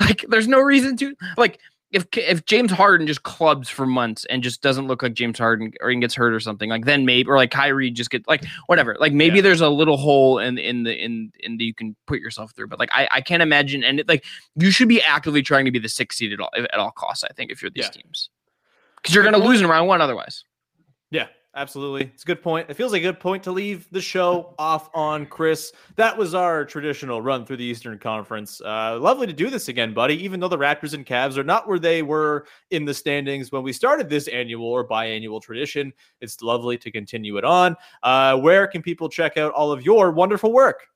[0.00, 1.58] like there's no reason to like
[1.92, 5.72] if if James Harden just clubs for months and just doesn't look like James Harden
[5.80, 8.44] or he gets hurt or something like then maybe or like Kyrie just get like
[8.66, 9.42] whatever like maybe Yeah.
[9.42, 12.68] there's a little hole in in the in in the you can put yourself through
[12.68, 14.24] but like I I can't imagine and it, like
[14.54, 17.24] you should be actively trying to be the sixth seed at all at all costs
[17.24, 18.02] I think if you're these Yeah.
[18.02, 18.30] teams
[19.02, 20.44] because you're gonna lose in round one otherwise.
[21.10, 22.10] Yeah, absolutely.
[22.14, 22.70] It's a good point.
[22.70, 25.72] It feels like a good point to leave the show off on, Chris.
[25.96, 28.60] That was our traditional run through the Eastern Conference.
[28.60, 30.22] Uh, lovely to do this again, buddy.
[30.22, 33.62] Even though the Raptors and Cavs are not where they were in the standings when
[33.62, 37.76] we started this annual or biannual tradition, it's lovely to continue it on.
[38.02, 40.86] Uh, where can people check out all of your wonderful work?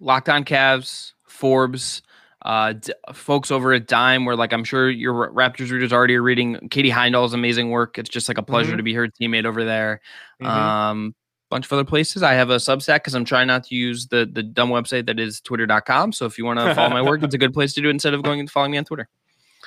[0.00, 2.02] Locked on Cavs, Forbes,
[2.42, 6.22] uh, d- folks over at Dime, where like I'm sure your Raptors readers already are
[6.22, 7.98] reading Katie Heindl's amazing work.
[7.98, 8.76] It's just like a pleasure Mhm.
[8.78, 10.00] to be her teammate over there.
[10.42, 10.46] Mhm.
[10.46, 11.14] Um,
[11.50, 12.22] bunch of other places.
[12.22, 15.18] I have a Substack because I'm trying not to use the the dumb website that
[15.20, 16.12] is Twitter.com.
[16.12, 17.90] So if you want to follow my work, it's a good place to do it
[17.90, 19.08] instead of going and following me on Twitter.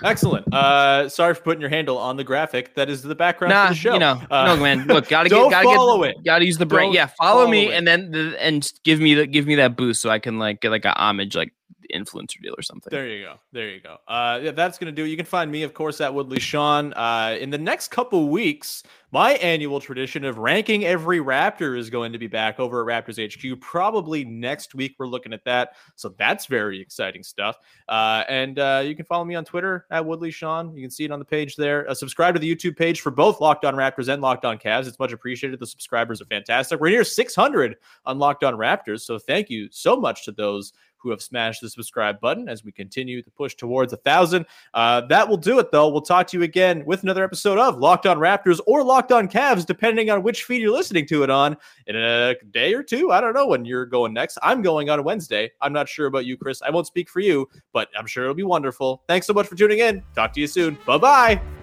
[0.02, 0.52] Excellent.
[0.52, 2.74] Uh, sorry for putting your handle on the graphic.
[2.74, 3.94] That is the background Nah, for the show.
[3.94, 4.88] you know, Uh, no man.
[4.88, 6.24] Look, gotta get, gotta follow get, it.
[6.26, 6.88] gotta use the brain.
[6.88, 7.76] Don't yeah, follow, me, it.
[7.76, 10.62] and then the, and give me the give me that boost so I can like
[10.62, 11.54] get like a homage like
[11.94, 12.90] influencer deal or something.
[12.90, 13.36] There you go.
[13.52, 13.98] There you go.
[14.08, 15.06] Uh, yeah, that's gonna do.
[15.06, 15.10] it.
[15.10, 16.94] You can find me, of course, at Woodley Sean.
[16.94, 18.84] Uh, in the next couple weeks,
[19.14, 23.22] my annual tradition of ranking every Raptor is going to be back over at Raptors
[23.24, 23.62] HQ.
[23.62, 25.76] Probably next week, we're looking at that.
[25.96, 27.58] So that's very exciting stuff.
[27.88, 30.76] Uh, and uh, you can follow me on Twitter at Woodley Sean.
[30.76, 31.88] You can see it on the page there.
[31.88, 34.88] Uh, subscribe to the YouTube page for both Locked On Raptors and Locked On Cavs.
[34.88, 35.60] It's much appreciated.
[35.60, 36.80] The subscribers are fantastic.
[36.80, 37.76] We're near 600
[38.08, 39.02] on Locked On Raptors.
[39.02, 40.74] So thank you so much to those
[41.04, 44.46] who have smashed the subscribe button as we continue to push towards a thousand.
[44.74, 45.90] Uh, that will do it, though.
[45.90, 49.28] We'll talk to you again with another episode of Locked On Raptors or Locked On
[49.28, 53.12] Cavs, depending on which feed you're listening to it on in a day or two.
[53.12, 54.38] I don't know when you're going next.
[54.42, 55.52] I'm going on Wednesday.
[55.62, 56.62] I'm not sure about you, Chris.
[56.62, 59.04] I won't speak for you, but I'm sure it'll be wonderful.
[59.08, 60.02] Thanks so much for tuning in.
[60.16, 60.78] Talk to you soon.
[60.86, 61.63] Bye bye.